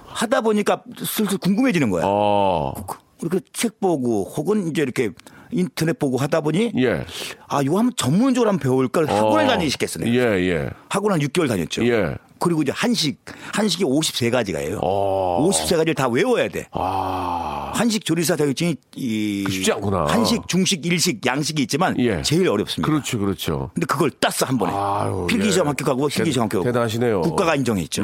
하다 0.06 0.42
보니까 0.42 0.82
슬슬 0.98 1.38
궁금해지는 1.38 1.90
거야. 1.90 2.04
어. 2.06 2.74
이렇게 3.22 3.40
책 3.54 3.80
보고 3.80 4.24
혹은 4.24 4.68
이제 4.68 4.82
이렇게 4.82 5.10
인터넷 5.50 5.98
보고 5.98 6.18
하다 6.18 6.42
보니 6.42 6.72
예. 6.78 7.06
아 7.48 7.62
이거 7.62 7.78
한번 7.78 7.94
전문적으로 7.96 8.50
한번 8.50 8.62
배울걸 8.62 9.08
학원을 9.08 9.46
어. 9.46 9.48
다니기 9.48 9.70
시작했어요. 9.70 10.06
예, 10.12 10.20
예. 10.50 10.70
학원 10.90 11.14
한 11.14 11.20
6개월 11.20 11.48
다녔죠. 11.48 11.86
예. 11.86 12.14
그리고 12.38 12.62
이제 12.62 12.72
한식 12.75 13.18
한식이 13.53 13.85
53가지가예요. 13.85 14.79
어. 14.83 15.49
54가지를 15.51 15.96
다 15.96 16.09
외워야 16.09 16.49
돼. 16.49 16.66
아. 16.72 17.72
한식 17.75 18.05
조리사 18.05 18.37
자격증이 18.37 18.77
이 18.96 19.44
쉽지 19.51 19.72
않구나. 19.72 20.07
한식, 20.07 20.46
중식, 20.49 20.85
일식, 20.87 21.25
양식이 21.27 21.62
있지만 21.62 21.94
예. 21.99 22.22
제일 22.22 22.49
어렵습니다. 22.49 22.90
그렇죠, 22.90 23.18
그렇죠. 23.18 23.70
근데 23.75 23.87
그걸 23.87 24.11
땄어 24.11 24.46
한 24.46 24.57
번에. 24.59 24.72
아유, 24.75 25.27
필기 25.29 25.51
시험 25.53 25.66
예. 25.66 25.68
합격하고 25.70 26.09
실기 26.09 26.33
시험 26.33 26.49
대- 26.49 26.57
합격하고. 26.57 26.64
대단하시네요. 26.72 27.16
음. 27.18 27.22
국가가 27.22 27.55
인정했죠. 27.55 28.03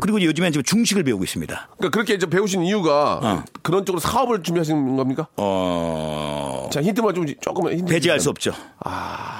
그리고 0.00 0.18
이제 0.18 0.26
요즘엔 0.26 0.52
지금 0.52 0.62
중식을 0.64 1.04
배우고 1.04 1.24
있습니다. 1.24 1.68
그러니까 1.78 1.90
그렇게 1.90 2.14
이제 2.14 2.26
배우신 2.26 2.62
이유가 2.64 3.20
어. 3.22 3.44
그런 3.62 3.84
쪽으로 3.84 4.00
사업을 4.00 4.42
준비하시는 4.42 4.96
겁니까? 4.96 5.26
어 5.36 6.68
자, 6.72 6.82
힌트만 6.82 7.14
좀 7.14 7.26
조금만 7.40 7.74
힌트. 7.78 7.92
배제할 7.92 8.18
수. 8.20 8.30
없죠. 8.30 8.52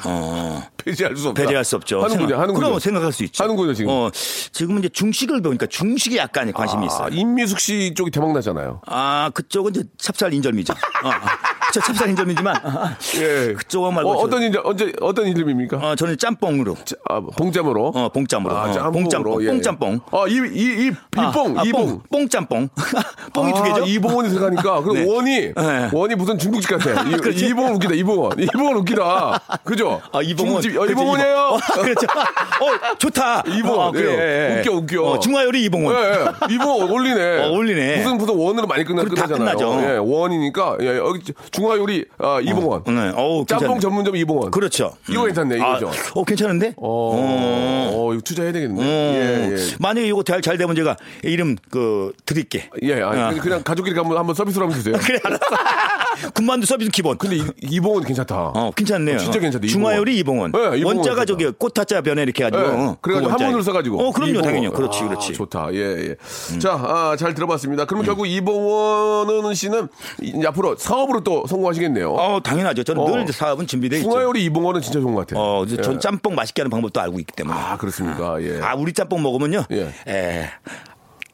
어. 0.04 0.62
배제할 0.84 1.16
수 1.16 1.28
없다. 1.28 1.42
배제할 1.42 1.64
수 1.64 1.76
없죠. 1.76 1.98
하는군요, 2.02 2.26
생각- 2.28 2.40
하는군요. 2.42 2.66
그럼 2.66 2.78
생각할 2.80 3.12
수 3.12 3.24
있죠. 3.24 3.42
하는군요, 3.44 3.74
지금. 3.74 3.90
어, 3.92 4.10
지금은 4.52 4.80
이제 4.80 4.88
중식을 4.88 5.40
배우니까 5.42 5.66
중식에 5.66 6.16
약간 6.16 6.52
관심이 6.52 6.82
아, 6.82 6.86
있어요. 6.86 7.08
임미숙 7.12 7.58
씨 7.60 7.92
쪽이 7.94 8.10
대박 8.10 8.32
나잖아요. 8.32 8.80
아, 8.86 9.30
그쪽은 9.34 9.70
이제 9.72 9.84
찹쌀 9.98 10.32
인절미죠. 10.34 10.72
어, 10.72 11.08
어. 11.08 11.12
저 11.72 11.80
찹쌀 11.80 12.10
인절미지만 12.10 12.56
아, 12.56 12.96
예. 13.16 13.54
그쪽은 13.54 13.94
말고 13.94 14.10
어, 14.10 14.16
저- 14.16 14.22
어떤 14.24 14.42
이제 14.42 14.58
언제 14.62 14.92
어떤 15.00 15.26
이름입니까? 15.26 15.76
어, 15.78 15.94
저는 15.96 16.18
짬뽕으로. 16.18 16.76
자, 16.84 16.96
아, 17.08 17.20
봉짬으로. 17.20 17.86
어, 17.94 18.08
봉짬으로. 18.10 18.56
아, 18.56 18.64
어, 18.64 18.72
짬뽕으로. 18.72 18.92
봉짬뽕. 18.92 19.40
예, 19.42 19.46
예. 19.46 19.50
뽕짬뽕. 19.50 20.00
아, 20.12 20.24
이, 20.28 20.32
이, 20.32 20.62
이, 20.62 20.86
이뽕, 20.88 21.58
아, 21.58 21.62
이뽕. 21.64 21.86
뽕, 21.86 22.02
뽕짬뽕. 22.10 22.68
뽕이 23.32 23.52
두 23.54 23.58
아, 23.60 23.62
개죠? 23.64 23.86
이봉원이 23.86 24.28
들어가니까. 24.28 24.82
그럼 24.82 24.96
네. 24.96 25.04
원이, 25.10 25.30
네. 25.54 25.90
원이 25.92 26.14
무슨 26.14 26.38
중국집 26.38 26.70
같아. 26.70 27.02
이. 27.04 27.12
이봉원 27.52 27.74
웃기다, 27.76 27.94
이봉원. 27.94 28.38
이봉원 28.38 28.76
웃기다. 28.78 29.40
그죠? 29.64 30.00
아, 30.12 30.20
이봉원. 30.22 30.62
중국집, 30.72 30.78
어, 30.78 30.84
그렇죠, 30.84 30.92
이봉원이에요. 30.92 31.36
이봉. 31.36 31.54
어, 31.54 31.82
그렇죠. 31.82 32.06
어, 32.12 32.98
좋다. 32.98 33.42
이봉원. 33.46 33.88
어, 33.88 33.92
그래. 33.92 34.54
예, 34.56 34.60
웃겨, 34.60 34.72
웃겨. 34.72 35.02
어, 35.02 35.18
중화요리 35.20 35.64
이봉원. 35.64 35.94
예, 35.94 35.98
예. 36.10 36.54
이봉원 36.54 36.90
어울리네. 36.90 37.38
어, 37.44 37.48
어울리네. 37.48 37.96
무슨, 37.98 38.18
무슨 38.18 38.34
원으로 38.36 38.66
많이 38.66 38.84
끝나, 38.84 39.02
끝나잖아요. 39.04 39.38
끝나죠. 39.38 39.80
예, 39.82 39.96
원이니까. 39.98 40.76
예, 40.80 40.96
여기 40.98 41.20
중화 41.50 41.76
요리, 41.76 42.04
아, 42.18 42.40
이봉원. 42.42 42.84
네. 42.86 43.12
어우, 43.14 43.46
짬뽕 43.46 43.66
괜찮네. 43.68 43.80
전문점 43.80 44.16
이봉원. 44.16 44.50
그렇죠. 44.50 44.92
이거 45.08 45.24
괜찮네, 45.24 45.56
이거죠. 45.56 45.88
아, 45.88 45.92
어, 46.14 46.24
괜찮은데? 46.24 46.74
어, 46.76 47.92
어, 47.94 48.10
이거 48.12 48.22
투자해야 48.22 48.52
되겠는데. 48.52 48.82
어, 48.82 48.86
예, 48.86 49.52
예. 49.52 49.56
만약에 49.78 50.06
이거 50.06 50.22
잘, 50.22 50.40
잘 50.42 50.56
되면 50.58 50.74
제가 50.74 50.96
이름 51.22 51.56
그 51.70 52.12
드릴게. 52.26 52.68
예, 52.82 52.94
아니, 52.94 53.02
어. 53.02 53.10
그냥- 53.28 53.38
그냥 53.38 53.62
가족끼리 53.62 53.96
한번, 53.96 54.16
한번 54.18 54.34
서비스로 54.34 54.64
한번 54.66 54.78
주세요. 54.78 54.94
그래 55.04 55.18
알았어. 55.24 55.40
군만두 56.34 56.66
서비스 56.66 56.90
기본. 56.90 57.16
근데 57.18 57.36
이, 57.36 57.44
이봉원 57.62 58.04
괜찮다. 58.04 58.52
어, 58.54 58.70
괜찮네요. 58.74 59.16
어, 59.16 59.18
진짜 59.18 59.38
괜찮다. 59.38 59.66
중화요리 59.66 60.16
이봉원. 60.18 60.52
네, 60.52 60.58
이봉원 60.78 60.96
원자가 60.98 61.24
괜찮다. 61.24 61.24
저기 61.26 61.50
꽃타자 61.58 62.00
변에 62.02 62.22
이렇게 62.22 62.44
해가지고. 62.44 62.62
예, 62.72 62.76
어, 62.86 62.96
그래가지고 63.00 63.34
그. 63.36 63.42
한문을 63.42 63.62
써가지고. 63.62 64.00
어, 64.00 64.12
그럼요, 64.12 64.30
이봉원. 64.30 64.44
당연히. 64.54 64.74
그렇지, 64.74 64.98
아, 65.02 65.08
그렇지. 65.08 65.30
음. 65.30 65.34
좋다. 65.34 65.68
예, 65.74 65.78
예. 66.10 66.58
자, 66.58 66.72
아, 66.74 67.16
잘 67.18 67.34
들어봤습니다. 67.34 67.84
그럼 67.86 68.04
결국 68.04 68.26
이봉원 68.26 69.54
씨는 69.54 69.88
이- 70.22 70.44
앞으로 70.46 70.76
사업으로 70.76 71.20
또 71.22 71.46
성공하시겠네요. 71.46 72.12
어, 72.12 72.40
당연하죠. 72.42 72.84
저는 72.84 73.02
어. 73.02 73.10
늘 73.24 73.32
사업은 73.32 73.66
준비돼 73.66 73.98
있죠. 73.98 74.08
중화요리 74.10 74.44
이봉원은 74.44 74.80
진짜 74.82 75.00
좋은 75.00 75.14
것 75.14 75.26
같아요. 75.26 75.42
어, 75.44 75.64
이제 75.64 75.76
예. 75.78 75.82
전 75.82 75.98
짬뽕 76.00 76.34
맛있게 76.34 76.62
하는 76.62 76.70
방법도 76.70 77.00
알고 77.00 77.18
있기 77.20 77.32
때문에. 77.34 77.56
아, 77.58 77.76
그렇습니까? 77.76 78.42
예. 78.42 78.60
아, 78.60 78.74
우리 78.74 78.92
짬뽕 78.92 79.22
먹으면요. 79.22 79.64
예. 79.72 79.92
에, 80.08 80.48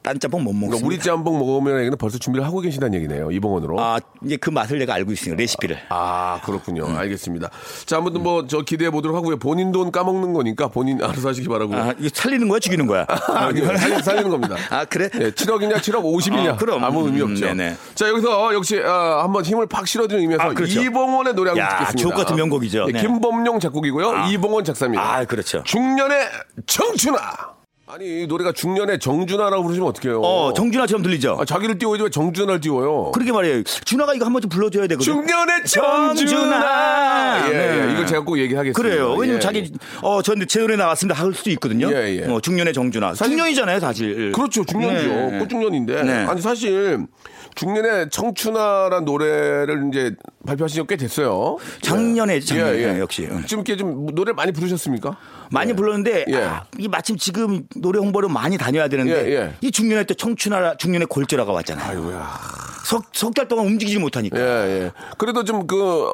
딴 0.01 0.17
짬뽕 0.17 0.43
못 0.43 0.53
먹습니다. 0.53 0.77
그러니까 0.77 0.87
우리 0.87 0.99
짬뽕 0.99 1.39
먹으면 1.39 1.79
얘기는 1.79 1.97
벌써 1.97 2.17
준비를 2.17 2.45
하고 2.45 2.61
계시다는 2.61 2.93
얘기네요. 2.95 3.31
이봉원으로. 3.31 3.79
아, 3.79 3.99
이제 4.25 4.37
그 4.37 4.49
맛을 4.49 4.79
내가 4.79 4.93
알고 4.93 5.11
있으니까 5.11 5.37
레시피를. 5.37 5.77
아, 5.89 6.39
그렇군요. 6.45 6.85
음. 6.85 6.95
알겠습니다. 6.95 7.49
자, 7.85 7.97
아무튼 7.97 8.23
뭐, 8.23 8.47
저 8.47 8.61
기대해 8.61 8.91
보도록 8.91 9.17
하고요. 9.17 9.37
본인 9.37 9.73
돈 9.73 9.91
까먹는 9.91 10.31
거니까 10.33 10.69
본인 10.69 11.03
알아서 11.03 11.29
하시기 11.29 11.47
바라고. 11.49 11.75
아, 11.75 11.93
이거 11.99 12.09
살리는 12.13 12.47
거야, 12.47 12.59
죽이는 12.59 12.87
거야? 12.87 13.05
아니요, 13.27 13.77
살리, 13.77 14.01
살리는 14.01 14.29
겁니다. 14.29 14.55
아, 14.71 14.85
그래? 14.85 15.09
예, 15.15 15.31
7억이냐, 15.31 15.75
7억 15.75 16.03
50이냐. 16.03 16.53
아, 16.53 16.55
그럼. 16.55 16.81
아무 16.83 17.05
의미 17.05 17.21
음, 17.21 17.31
없죠. 17.31 17.47
네네. 17.47 17.75
자, 17.95 18.07
여기서 18.07 18.53
역시, 18.53 18.81
아, 18.83 19.23
한번 19.23 19.43
힘을 19.43 19.67
팍 19.67 19.85
실어주는 19.85 20.21
의미에서 20.21 20.43
아, 20.43 20.53
그렇죠. 20.53 20.81
이봉원의 20.81 21.33
노래 21.33 21.51
야, 21.51 21.69
듣겠습니다. 21.79 21.91
주옥 21.97 22.15
같은 22.15 22.37
명곡이죠. 22.37 22.85
예, 22.87 22.91
네. 22.93 23.01
김범용 23.01 23.59
작곡이고요. 23.59 24.27
이봉원 24.31 24.63
작사입니다. 24.63 25.03
아, 25.03 25.25
그렇죠. 25.25 25.61
중년의 25.65 26.17
정춘아. 26.65 27.58
아니, 27.91 28.21
이 28.21 28.27
노래가 28.27 28.51
중년의 28.51 28.99
정준하라고 28.99 29.63
부르시면 29.63 29.89
어떡해요. 29.89 30.21
어, 30.21 30.53
정준하처럼 30.53 31.01
들리죠? 31.01 31.37
아, 31.39 31.43
자기를 31.43 31.79
띄워야지 31.79 32.03
왜 32.03 32.09
정준하를 32.11 32.61
띄워요. 32.61 33.09
그러게 33.11 33.31
말이에요. 33.31 33.63
준하가 33.63 34.13
이거 34.13 34.25
한번좀 34.25 34.47
불러줘야 34.47 34.85
되거든. 34.85 35.03
중년의 35.03 35.65
정준하. 35.65 36.13
정준하. 36.13 37.49
예, 37.49 37.51
예. 37.51 37.85
네. 37.87 37.93
이거 37.93 38.05
제가 38.05 38.21
꼭 38.23 38.37
얘기하겠습니다. 38.37 38.79
그래요. 38.79 39.15
왜냐면 39.15 39.37
예. 39.37 39.39
자기, 39.39 39.73
어, 40.03 40.21
저제 40.21 40.59
노래 40.59 40.75
나왔습니다. 40.75 41.19
할 41.19 41.33
수도 41.33 41.49
있거든요. 41.49 41.91
예, 41.91 42.21
예. 42.21 42.25
어, 42.31 42.39
중년의 42.39 42.75
정준하. 42.75 43.13
중년이잖아요, 43.13 43.79
사실. 43.79 44.33
그렇죠. 44.33 44.63
중년이죠. 44.63 45.09
네. 45.09 45.39
꽃중년인데. 45.39 46.03
네. 46.03 46.13
아니, 46.25 46.41
사실, 46.43 46.99
중년의 47.59 48.09
청춘아란 48.09 49.03
노래를 49.03 49.89
이제 49.91 50.15
발표하신 50.45 50.81
지 50.83 50.87
꽤 50.87 50.95
됐어요. 50.95 51.57
작년에, 51.81 52.35
예. 52.35 52.39
작년에, 52.39 52.99
역시. 52.99 53.27
응. 53.29 53.43
지금 53.45 53.63
이렇게 53.65 53.75
좀 53.75 54.07
노래 54.15 54.31
많이 54.31 54.51
부르셨습니까? 54.53 55.17
많이 55.51 55.73
불렀는데 55.73 56.25
예. 56.29 56.35
아, 56.37 56.65
이 56.77 56.87
마침 56.87 57.17
지금 57.17 57.67
노래 57.75 57.99
홍보를 57.99 58.29
많이 58.29 58.57
다녀야 58.57 58.87
되는데 58.87 59.29
예, 59.29 59.35
예. 59.35 59.53
이 59.61 59.71
중년에 59.71 60.05
또 60.05 60.13
청춘하라 60.13 60.77
중년의 60.77 61.07
골조라가 61.07 61.51
왔잖아요. 61.51 61.89
아이고야. 61.89 62.39
석달 63.13 63.47
동안 63.47 63.67
움직이지 63.67 63.99
못하니까. 63.99 64.39
예, 64.39 64.69
예. 64.85 64.91
그래도 65.17 65.43
좀 65.43 65.67
그, 65.67 66.09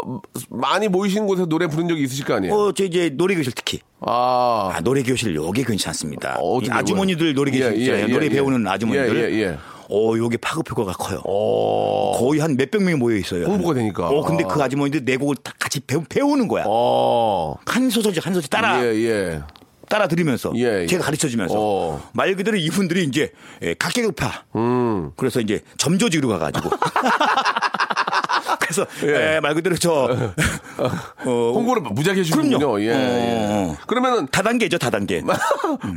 많이 0.49 0.87
모이신 0.89 1.25
곳에서 1.27 1.45
노래 1.47 1.67
부른 1.67 1.87
적이 1.87 2.03
있으실 2.03 2.25
거 2.25 2.33
아니에요? 2.33 2.53
어, 2.53 2.71
저 2.73 2.83
이제 2.83 3.11
노래교실 3.13 3.53
특히. 3.55 3.79
아. 4.01 4.71
아, 4.73 4.81
노래교실 4.81 5.35
요게 5.35 5.63
괜찮습니다. 5.63 6.37
어, 6.41 6.59
아주머니들 6.69 7.33
노래교실 7.33 7.65
예, 7.65 7.75
예, 7.75 7.79
있잖아요. 7.81 8.03
예, 8.05 8.07
노래 8.11 8.25
예. 8.25 8.29
배우는 8.29 8.67
아주머니들. 8.67 9.57
어, 9.89 10.17
요게 10.17 10.37
파급 10.37 10.69
효과가 10.69 10.93
커요. 10.93 11.21
어. 11.25 12.17
거의 12.17 12.39
한 12.39 12.55
몇백 12.55 12.81
명이 12.81 12.95
모여 12.95 13.15
있어요. 13.17 13.45
홍보가 13.45 13.73
되니까. 13.75 14.07
어, 14.09 14.21
근데 14.23 14.43
그 14.43 14.61
아주머니들 14.61 15.05
내 15.05 15.17
곡을 15.17 15.35
다 15.37 15.53
같이 15.59 15.79
배우, 15.79 16.03
배우는 16.07 16.47
거야. 16.47 16.63
어. 16.67 17.55
한 17.65 17.89
소절씩 17.89 18.25
한 18.25 18.33
소절 18.33 18.49
따라 18.49 18.83
예, 18.83 18.87
예. 18.95 19.41
따라 19.87 20.07
들으면서 20.07 20.51
예, 20.55 20.81
예. 20.81 20.85
제가 20.87 21.03
가르쳐 21.03 21.27
주면서 21.27 21.55
어. 21.57 22.09
말 22.13 22.35
그대로 22.35 22.57
이분들이 22.57 23.03
이제 23.03 23.31
예, 23.61 23.75
각계급파 23.75 24.45
음. 24.55 25.11
그래서 25.15 25.39
이제 25.39 25.61
점조지로 25.77 26.27
가가지고 26.27 26.69
그래서 28.83 28.87
예. 29.07 29.35
에, 29.35 29.39
말 29.39 29.53
그대로 29.53 29.75
저 29.77 30.09
어, 31.25 31.51
홍보를 31.53 31.81
무지하게 31.83 32.21
해주는군요. 32.21 32.57
그럼요. 32.57 32.81
예, 32.81 32.91
어, 32.91 32.95
예. 32.95 33.45
어. 33.71 33.77
그러면은 33.87 34.27
다단계죠, 34.27 34.77
다단계. 34.77 35.23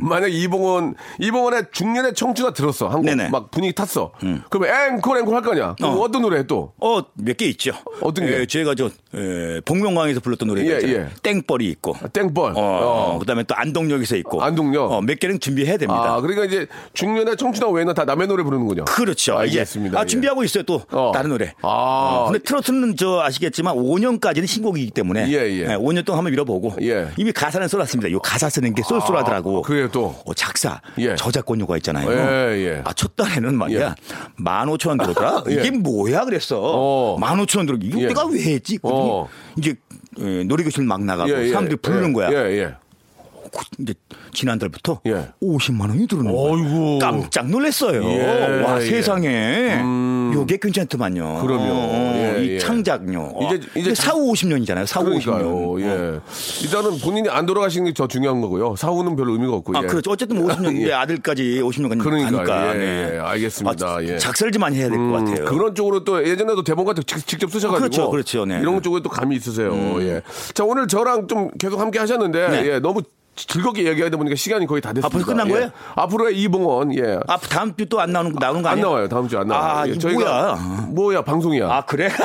만약 0.01 0.27
이봉원 0.31 0.95
이봉원의 1.19 1.63
중년의 1.71 2.13
청춘가 2.13 2.53
들었어. 2.53 2.89
음. 2.95 3.27
막 3.31 3.51
분위기 3.51 3.73
탔어. 3.73 4.11
그러면 4.49 4.93
앵콜 4.95 5.17
앵콜 5.19 5.35
할 5.35 5.41
거냐? 5.41 5.75
어. 5.81 5.87
어. 5.87 6.09
떤 6.11 6.21
노래 6.21 6.39
해 6.39 6.43
또? 6.47 6.73
어, 6.79 7.01
몇 7.15 7.37
개 7.37 7.45
있죠. 7.45 7.71
어떤 8.01 8.25
게? 8.25 8.41
에, 8.41 8.45
제가 8.45 8.75
저, 8.75 8.87
에, 9.15 9.61
복면가왕에서 9.61 10.19
불렀던 10.21 10.47
노래가 10.47 10.81
예. 10.87 10.91
예. 10.93 11.07
땡벌이 11.23 11.67
있고. 11.69 11.95
아, 12.01 12.07
땡벌. 12.07 12.53
어, 12.55 12.59
어. 13.15 13.17
그 13.19 13.25
다음에 13.25 13.43
또 13.43 13.55
안동역에서 13.55 14.15
있고. 14.17 14.41
안동역? 14.43 14.91
어, 14.91 15.01
몇 15.01 15.19
개는 15.19 15.39
준비해야 15.39 15.77
됩니다. 15.77 16.15
아, 16.15 16.21
그러니까 16.21 16.45
이제 16.45 16.67
중년의 16.93 17.37
청춘하고 17.37 17.73
외에는 17.75 17.93
다 17.93 18.03
남의 18.05 18.27
노래 18.27 18.43
부르는군요. 18.43 18.85
그렇죠. 18.85 19.37
알겠습니다. 19.37 19.97
아, 19.99 20.01
예. 20.03 20.05
준비하고 20.05 20.43
있어요, 20.43 20.63
또. 20.63 20.81
어. 20.91 21.11
다른 21.13 21.29
노래. 21.29 21.53
아. 21.61 21.67
어, 21.69 22.25
근데 22.31 22.39
트로트 22.43 22.68
는 22.73 22.95
저 22.95 23.21
아시겠지만 23.21 23.75
5년까지는 23.75 24.45
신곡이기 24.47 24.91
때문에. 24.91 25.29
예, 25.29 25.33
예. 25.33 25.65
5년 25.77 26.05
동안 26.05 26.19
한번 26.19 26.31
밀어보고. 26.31 26.75
예. 26.81 27.09
이미 27.17 27.31
가사는 27.31 27.67
써놨습니다. 27.67 28.11
요 28.11 28.19
가사 28.19 28.49
쓰는 28.49 28.73
게 28.73 28.81
쏠쏠하더라고. 28.83 29.59
아, 29.59 29.61
그래요, 29.61 29.89
또? 29.91 30.15
어, 30.25 30.33
작사. 30.33 30.81
예. 30.97 31.15
저작권 31.15 31.59
요가 31.59 31.77
있잖아요. 31.77 32.09
예, 32.11 32.57
예. 32.65 32.81
아, 32.83 32.93
첫 32.93 33.15
달에는 33.15 33.55
말이야. 33.55 33.95
만 34.35 34.67
오천 34.69 34.91
원 34.91 34.97
들었더라? 34.97 35.43
예. 35.49 35.53
이게 35.55 35.71
뭐야 35.71 36.25
그랬어. 36.25 36.59
어. 36.61 37.17
만 37.19 37.39
오천 37.39 37.59
원 37.59 37.65
들어. 37.67 37.77
이거 37.81 38.01
예. 38.01 38.07
내가 38.07 38.25
왜 38.25 38.39
했지? 38.55 38.79
어. 38.83 39.27
이제 39.57 39.75
예, 40.19 40.43
놀이교실 40.43 40.83
막 40.83 41.03
나가고 41.03 41.29
사람들이 41.29 41.77
부르는 41.77 42.09
예, 42.09 42.13
거야. 42.13 42.77
이제 43.79 43.93
지난달부터 44.33 45.01
예. 45.07 45.29
50만 45.41 45.89
원이 45.89 46.07
들어오는. 46.07 46.31
어이구. 46.33 46.99
깜짝 47.01 47.49
놀랐어요. 47.49 48.03
예, 48.03 48.61
와 48.63 48.81
예. 48.81 48.85
세상에. 48.85 49.79
요게 50.33 50.57
괜찮더만요. 50.61 51.41
그럼요. 51.41 51.63
어, 51.73 52.35
예, 52.37 52.43
이 52.43 52.49
예. 52.51 52.59
창작요. 52.59 53.33
이제- 53.41 53.55
이제 53.55 53.67
이제 53.75 53.89
이제 53.91 53.95
4, 53.95 54.13
5, 54.13 54.31
50년이잖아요. 54.33 54.85
4, 54.85 54.99
5, 55.01 55.03
50년. 55.05 55.25
그러니까요. 55.25 55.81
예. 55.81 56.19
일단은 56.63 56.99
본인이 56.99 57.29
안 57.29 57.45
돌아가시는 57.47 57.85
게더 57.87 58.07
중요한 58.07 58.39
거고요. 58.41 58.75
사후는 58.75 59.15
별로 59.15 59.33
의미가 59.33 59.53
없고. 59.55 59.75
아, 59.77 59.81
예. 59.83 59.87
그렇죠. 59.87 60.11
어쨌든 60.11 60.37
50년, 60.45 60.79
예. 60.87 60.93
아들까지 60.93 61.61
50년간 61.63 61.99
그러니까, 62.03 62.31
가니까. 62.43 62.75
예, 62.75 62.77
네. 62.79 63.11
예, 63.15 63.19
알겠습니다. 63.19 63.87
아, 63.87 64.03
예. 64.03 64.17
작사를 64.19 64.51
좀 64.51 64.59
많이 64.61 64.77
해야 64.77 64.87
될것 64.89 64.99
음, 64.99 65.25
같아요. 65.25 65.45
그런 65.45 65.73
쪽으로 65.73 66.03
또 66.03 66.23
예전에도 66.27 66.63
대본 66.63 66.85
같은 66.85 67.01
거 67.03 67.05
직- 67.05 67.25
직접 67.25 67.51
쓰셔가지고 67.51 67.79
그렇죠, 67.89 68.09
그렇죠, 68.11 68.45
네. 68.45 68.57
음. 68.57 68.61
이런 68.61 68.81
쪽에 68.83 69.01
또 69.01 69.09
감이 69.09 69.35
있으세요. 69.35 69.73
예. 70.01 70.21
자 70.53 70.63
오늘 70.63 70.87
저랑 70.87 71.27
좀 71.27 71.49
계속 71.59 71.79
함께 71.79 71.97
하셨는데 71.99 72.49
네. 72.49 72.65
예, 72.73 72.79
너무 72.79 73.01
즐겁게 73.47 73.85
얘기하다 73.87 74.17
보니까 74.17 74.35
시간이 74.35 74.65
거의 74.65 74.81
다 74.81 74.89
됐습니다. 74.93 75.07
아, 75.07 75.09
벌써 75.09 75.25
끝난 75.27 75.47
예. 75.47 75.51
거예요? 75.51 75.69
앞으로의 75.95 76.39
이봉원 76.41 76.95
예. 76.97 77.19
아, 77.27 77.37
다음 77.37 77.73
주 77.75 77.85
또 77.87 77.99
안 77.99 78.11
나오는, 78.11 78.33
나오는 78.39 78.61
거안 78.61 78.73
아니에요? 78.73 78.87
나와요. 78.89 79.07
다음 79.09 79.27
주에 79.27 79.39
안 79.39 79.47
나와요. 79.47 79.71
아, 79.79 79.87
예, 79.87 79.91
이게 79.91 80.13
뭐야? 80.13 80.55
뭐야 80.89 81.21
방송이야. 81.23 81.67
아, 81.69 81.81
그래? 81.85 82.09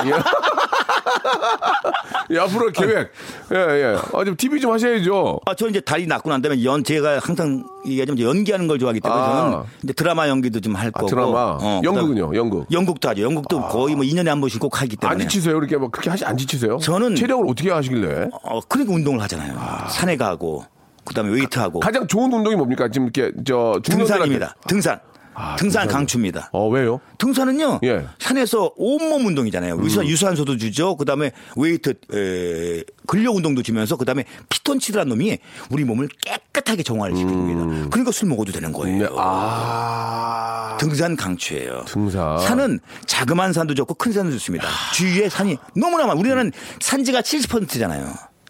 예, 2.31 2.39
앞으로 2.39 2.71
계획. 2.71 3.11
예, 3.53 3.55
예. 3.57 3.97
아, 4.13 4.23
좀 4.25 4.35
TV 4.35 4.59
좀 4.59 4.71
하셔야죠. 4.73 5.39
아, 5.45 5.53
저 5.55 5.67
이제 5.67 5.79
다리 5.79 6.07
낳고 6.07 6.29
난 6.29 6.41
다음에 6.41 6.63
연, 6.63 6.83
제가 6.83 7.19
항상 7.21 7.63
얘기하자면 7.85 8.19
연기하는 8.19 8.67
걸 8.67 8.79
좋아하기 8.79 8.99
때문에 8.99 9.21
아. 9.21 9.25
저는 9.51 9.63
이제 9.83 9.93
드라마 9.93 10.27
연기도 10.27 10.59
좀할 10.59 10.87
아, 10.87 10.91
거고. 10.91 11.07
드라마. 11.07 11.57
어, 11.61 11.81
연극은요, 11.83 12.35
연극. 12.35 12.65
연극도 12.71 13.09
하죠. 13.09 13.21
연극도 13.21 13.61
거의 13.67 13.95
뭐 13.95 14.03
2년에 14.03 14.27
한 14.27 14.41
번씩 14.41 14.59
꼭 14.59 14.81
하기 14.81 14.97
안 15.01 15.09
때문에. 15.09 15.27
지치세요? 15.27 15.57
이렇게 15.57 15.77
뭐 15.77 15.89
그렇게 15.89 16.09
하시 16.09 16.25
안 16.25 16.35
지치세요? 16.37 16.77
저는- 16.77 17.15
체력을 17.17 17.45
어떻게 17.49 17.71
하시길래? 17.71 18.29
어, 18.43 18.59
그러니까 18.67 18.93
운동을 18.95 19.21
하잖아요. 19.21 19.55
산에 19.89 20.17
가고, 20.17 20.65
그 21.05 21.13
다음에 21.13 21.29
웨이트하고. 21.31 21.79
가장 21.79 22.07
좋은 22.07 22.31
운동이 22.33 22.55
뭡니까? 22.55 22.89
지금 22.89 23.09
이렇게 23.13 23.31
저 23.45 23.79
등산입니다. 23.83 24.55
등산. 24.67 24.99
아, 25.37 25.57
등산 25.57 25.81
등산이요. 25.83 25.91
강추입니다. 25.93 26.49
어 26.53 26.69
왜요? 26.69 27.01
등산은요. 27.17 27.81
예. 27.83 27.91
음. 27.95 28.07
산에서 28.19 28.71
온몸 28.77 29.25
운동이잖아요. 29.25 29.77
유산, 29.83 30.05
유산소도 30.07 30.55
주죠. 30.55 30.95
그다음에 30.95 31.31
웨이트 31.57 31.89
에, 32.13 32.83
근력 33.05 33.35
운동도 33.35 33.61
주면서 33.61 33.97
그다음에 33.97 34.23
피톤치드라는 34.49 35.09
놈이 35.09 35.37
우리 35.71 35.83
몸을 35.83 36.07
깨끗하게 36.21 36.83
정화를 36.83 37.15
시킵니다. 37.17 37.89
그러니까 37.91 38.11
술 38.13 38.29
먹어도 38.29 38.53
되는 38.53 38.71
거예요. 38.71 38.95
음. 38.95 38.99
네. 38.99 39.07
아 39.17 40.77
등산 40.79 41.17
강추예요. 41.17 41.83
등산. 41.85 42.39
산은 42.39 42.79
자그마한 43.05 43.51
산도 43.51 43.73
좋고 43.75 43.95
큰 43.95 44.13
산도 44.13 44.31
좋습니다. 44.31 44.67
주위에 44.93 45.27
산이 45.27 45.57
너무나 45.75 46.07
많아. 46.07 46.17
우리나라는 46.17 46.53
산지가 46.79 47.21
70%잖아요. 47.21 48.07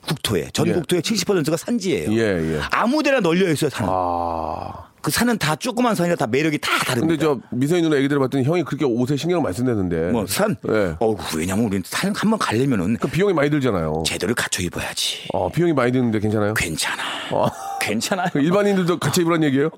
국토에 0.07 0.49
전 0.53 0.67
예. 0.67 0.73
국토의 0.73 1.01
70%가 1.01 1.57
산지예요. 1.57 2.11
예, 2.13 2.55
예. 2.55 2.59
아무데나 2.71 3.19
널려 3.19 3.49
있어요 3.51 3.69
산은. 3.69 3.89
아. 3.91 4.85
그 5.01 5.11
산은 5.11 5.37
다 5.37 5.55
조그만 5.55 5.93
산이라 5.93 6.15
다 6.15 6.25
매력이 6.25 6.57
다 6.57 6.71
다릅니다. 6.83 7.07
근데 7.07 7.23
저 7.23 7.39
미선이 7.55 7.83
누나 7.83 7.95
얘기 7.97 8.07
들어봤더니 8.07 8.43
형이 8.43 8.63
그렇게 8.63 8.85
옷에 8.85 9.15
신경을 9.15 9.43
많이 9.43 9.55
쓴다는데. 9.55 10.11
뭐 10.11 10.25
산? 10.25 10.55
예. 10.67 10.95
어 10.99 11.15
왜냐면 11.37 11.65
우리는 11.65 11.83
산 11.85 12.11
한 12.15 12.31
번 12.31 12.39
가려면은 12.39 12.97
그 12.97 13.07
비용이 13.07 13.33
많이 13.33 13.51
들잖아요. 13.51 14.01
제대로 14.05 14.33
갖춰 14.33 14.63
입어야지. 14.63 15.27
어, 15.33 15.51
비용이 15.51 15.73
많이 15.73 15.91
드는데 15.91 16.19
괜찮아요? 16.19 16.55
괜찮아. 16.55 17.03
어. 17.31 17.47
괜찮아요. 17.79 18.29
그 18.33 18.39
일반인들도 18.39 18.97
같이 18.97 19.21
입으란 19.21 19.43
얘기예요? 19.43 19.69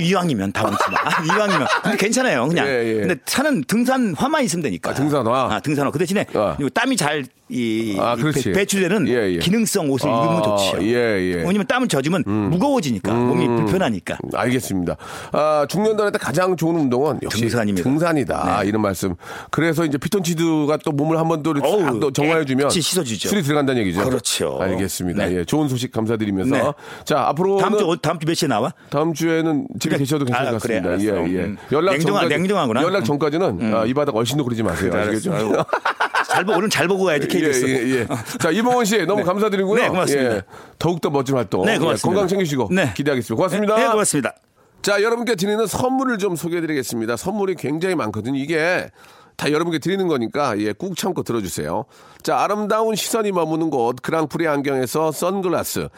이왕이면 0.00 0.52
다 0.52 0.64
얹지 0.64 0.78
마. 0.90 0.98
아, 1.04 1.22
이왕이면. 1.22 1.66
근데 1.82 1.96
괜찮아요. 1.98 2.48
그냥. 2.48 2.66
예, 2.66 2.70
예. 2.86 2.94
근데 3.00 3.16
산은 3.26 3.64
등산화만 3.68 4.42
있으면 4.42 4.62
되니까. 4.64 4.90
아, 4.90 4.94
등산화? 4.94 5.54
아, 5.54 5.60
등산화. 5.60 5.90
그 5.92 5.98
대신에 5.98 6.26
아. 6.34 6.56
땀이 6.74 6.96
잘 6.96 7.24
이, 7.48 7.96
아, 8.00 8.14
이 8.16 8.20
그렇지. 8.20 8.44
배- 8.44 8.52
배출되는 8.52 9.08
예, 9.08 9.34
예. 9.34 9.38
기능성 9.38 9.90
옷을 9.90 10.08
아, 10.08 10.24
입으면 10.24 10.42
좋죠. 10.42 10.82
예, 10.84 10.94
예. 10.94 11.34
왜냐면 11.42 11.66
땀을 11.66 11.86
젖으면 11.88 12.22
무거워지니까 12.26 13.12
몸이 13.12 13.46
불편하니까. 13.46 14.16
알겠습니다. 14.32 14.96
아, 15.32 15.66
중년들한테 15.68 16.18
가장 16.18 16.56
좋은 16.56 16.76
운동은 16.76 17.18
역시 17.22 17.40
등산입니다. 17.42 17.82
등산이다. 17.88 18.60
네. 18.62 18.68
이런 18.68 18.80
말씀. 18.80 19.14
그래서 19.50 19.84
이제 19.84 19.98
피톤치드가 19.98 20.78
또 20.84 20.92
몸을 20.92 21.18
한번더 21.18 21.52
어우, 21.62 22.00
또 22.00 22.10
정화해주면 22.10 22.70
씻어주죠. 22.70 23.28
술이 23.28 23.42
들어간다는 23.42 23.82
얘기죠. 23.82 24.02
그렇죠. 24.04 24.58
알겠습니다. 24.60 25.26
네. 25.26 25.38
예, 25.40 25.44
좋은 25.44 25.68
소식 25.68 25.92
감사드리면서 25.92 26.56
네. 26.56 26.72
자 27.04 27.26
앞으로 27.28 27.58
다음 27.58 27.76
주, 27.76 27.84
어, 27.90 27.96
다음 27.96 28.18
주 28.18 28.26
몇 28.26 28.34
시에 28.34 28.48
나와? 28.48 28.72
다음 28.88 29.12
주에는 29.12 29.66
집에 29.78 29.90
그래. 29.96 29.98
계셔도 29.98 30.24
괜찮을 30.24 30.48
아, 30.48 30.52
것 30.52 30.62
그래, 30.62 30.80
같습니다. 30.80 31.12
알았어. 31.14 31.28
예, 31.30 31.34
예. 31.38 31.44
음. 31.44 31.56
연락 31.70 31.92
냉정하- 31.96 32.02
전까지 32.06 32.28
냉정하구나. 32.28 32.82
연락 32.82 32.98
음. 33.00 33.04
전까지는 33.04 33.74
아, 33.74 33.84
이 33.84 33.92
바닥 33.92 34.16
얼씬도 34.16 34.44
그러지 34.44 34.62
마세요. 34.62 34.92
아시겠죠? 34.94 35.32
잘 36.32 36.44
보, 36.44 36.52
오늘 36.52 36.70
잘 36.70 36.88
보고 36.88 37.04
가야지, 37.04 37.26
예, 37.28 37.28
KBS. 37.28 37.66
예, 37.66 38.00
예. 38.00 38.06
자, 38.38 38.50
이봉원 38.50 38.84
씨 38.84 39.04
너무 39.04 39.22
감사드리고요. 39.24 39.80
네, 39.82 39.88
고맙습니다. 39.88 40.36
예, 40.36 40.42
더욱 40.78 41.00
더 41.00 41.10
멋진 41.10 41.36
활동. 41.36 41.64
네, 41.64 41.74
예, 41.74 41.78
고맙습니다. 41.78 42.06
건강 42.06 42.28
챙기시고 42.28 42.68
네. 42.72 42.92
기대하겠습니다. 42.94 43.36
고맙습니다. 43.36 43.76
네, 43.76 43.86
고맙습니다. 43.88 44.34
자, 44.80 45.02
여러분께 45.02 45.36
드리는 45.36 45.64
선물을 45.66 46.18
좀 46.18 46.34
소개해드리겠습니다. 46.36 47.16
선물이 47.16 47.54
굉장히 47.56 47.94
많거든요. 47.94 48.36
이게 48.38 48.88
다 49.36 49.50
여러분께 49.50 49.78
드리는 49.78 50.06
거니까 50.08 50.58
예, 50.58 50.72
꾹 50.72 50.96
참고 50.96 51.22
들어주세요. 51.22 51.84
자, 52.22 52.38
아름다운 52.40 52.94
시선이 52.94 53.32
머무는 53.32 53.70
곳 53.70 53.96
그랑프리 54.02 54.46
안경에서 54.48 55.12
선글라스, 55.12 55.88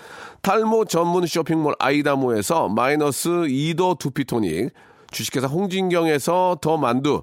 탈모 0.42 0.86
전문 0.86 1.26
쇼핑몰 1.26 1.74
아이다모에서 1.78 2.68
마이너스 2.68 3.28
2도 3.28 3.98
두피토닉, 3.98 4.72
주식회사 5.10 5.46
홍진경에서 5.46 6.58
더 6.60 6.76
만두, 6.76 7.22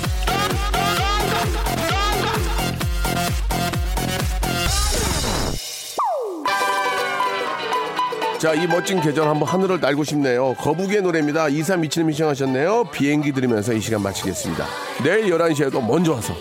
자, 8.41 8.55
이 8.55 8.65
멋진 8.65 8.99
계절 8.99 9.27
한번 9.27 9.47
하늘을 9.47 9.79
날고 9.79 10.03
싶네요. 10.03 10.55
거북이의 10.55 11.03
노래입니다. 11.03 11.45
2327님 11.45 12.11
신청하셨네요. 12.11 12.85
비행기 12.85 13.33
들으면서 13.33 13.71
이 13.71 13.79
시간 13.79 14.01
마치겠습니다. 14.01 14.65
내일 15.03 15.31
11시에도 15.31 15.79
먼저 15.85 16.13
와서 16.13 16.33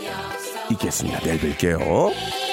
있겠습니다. 0.71 1.21
내일 1.21 1.39
뵐게요. 1.39 2.50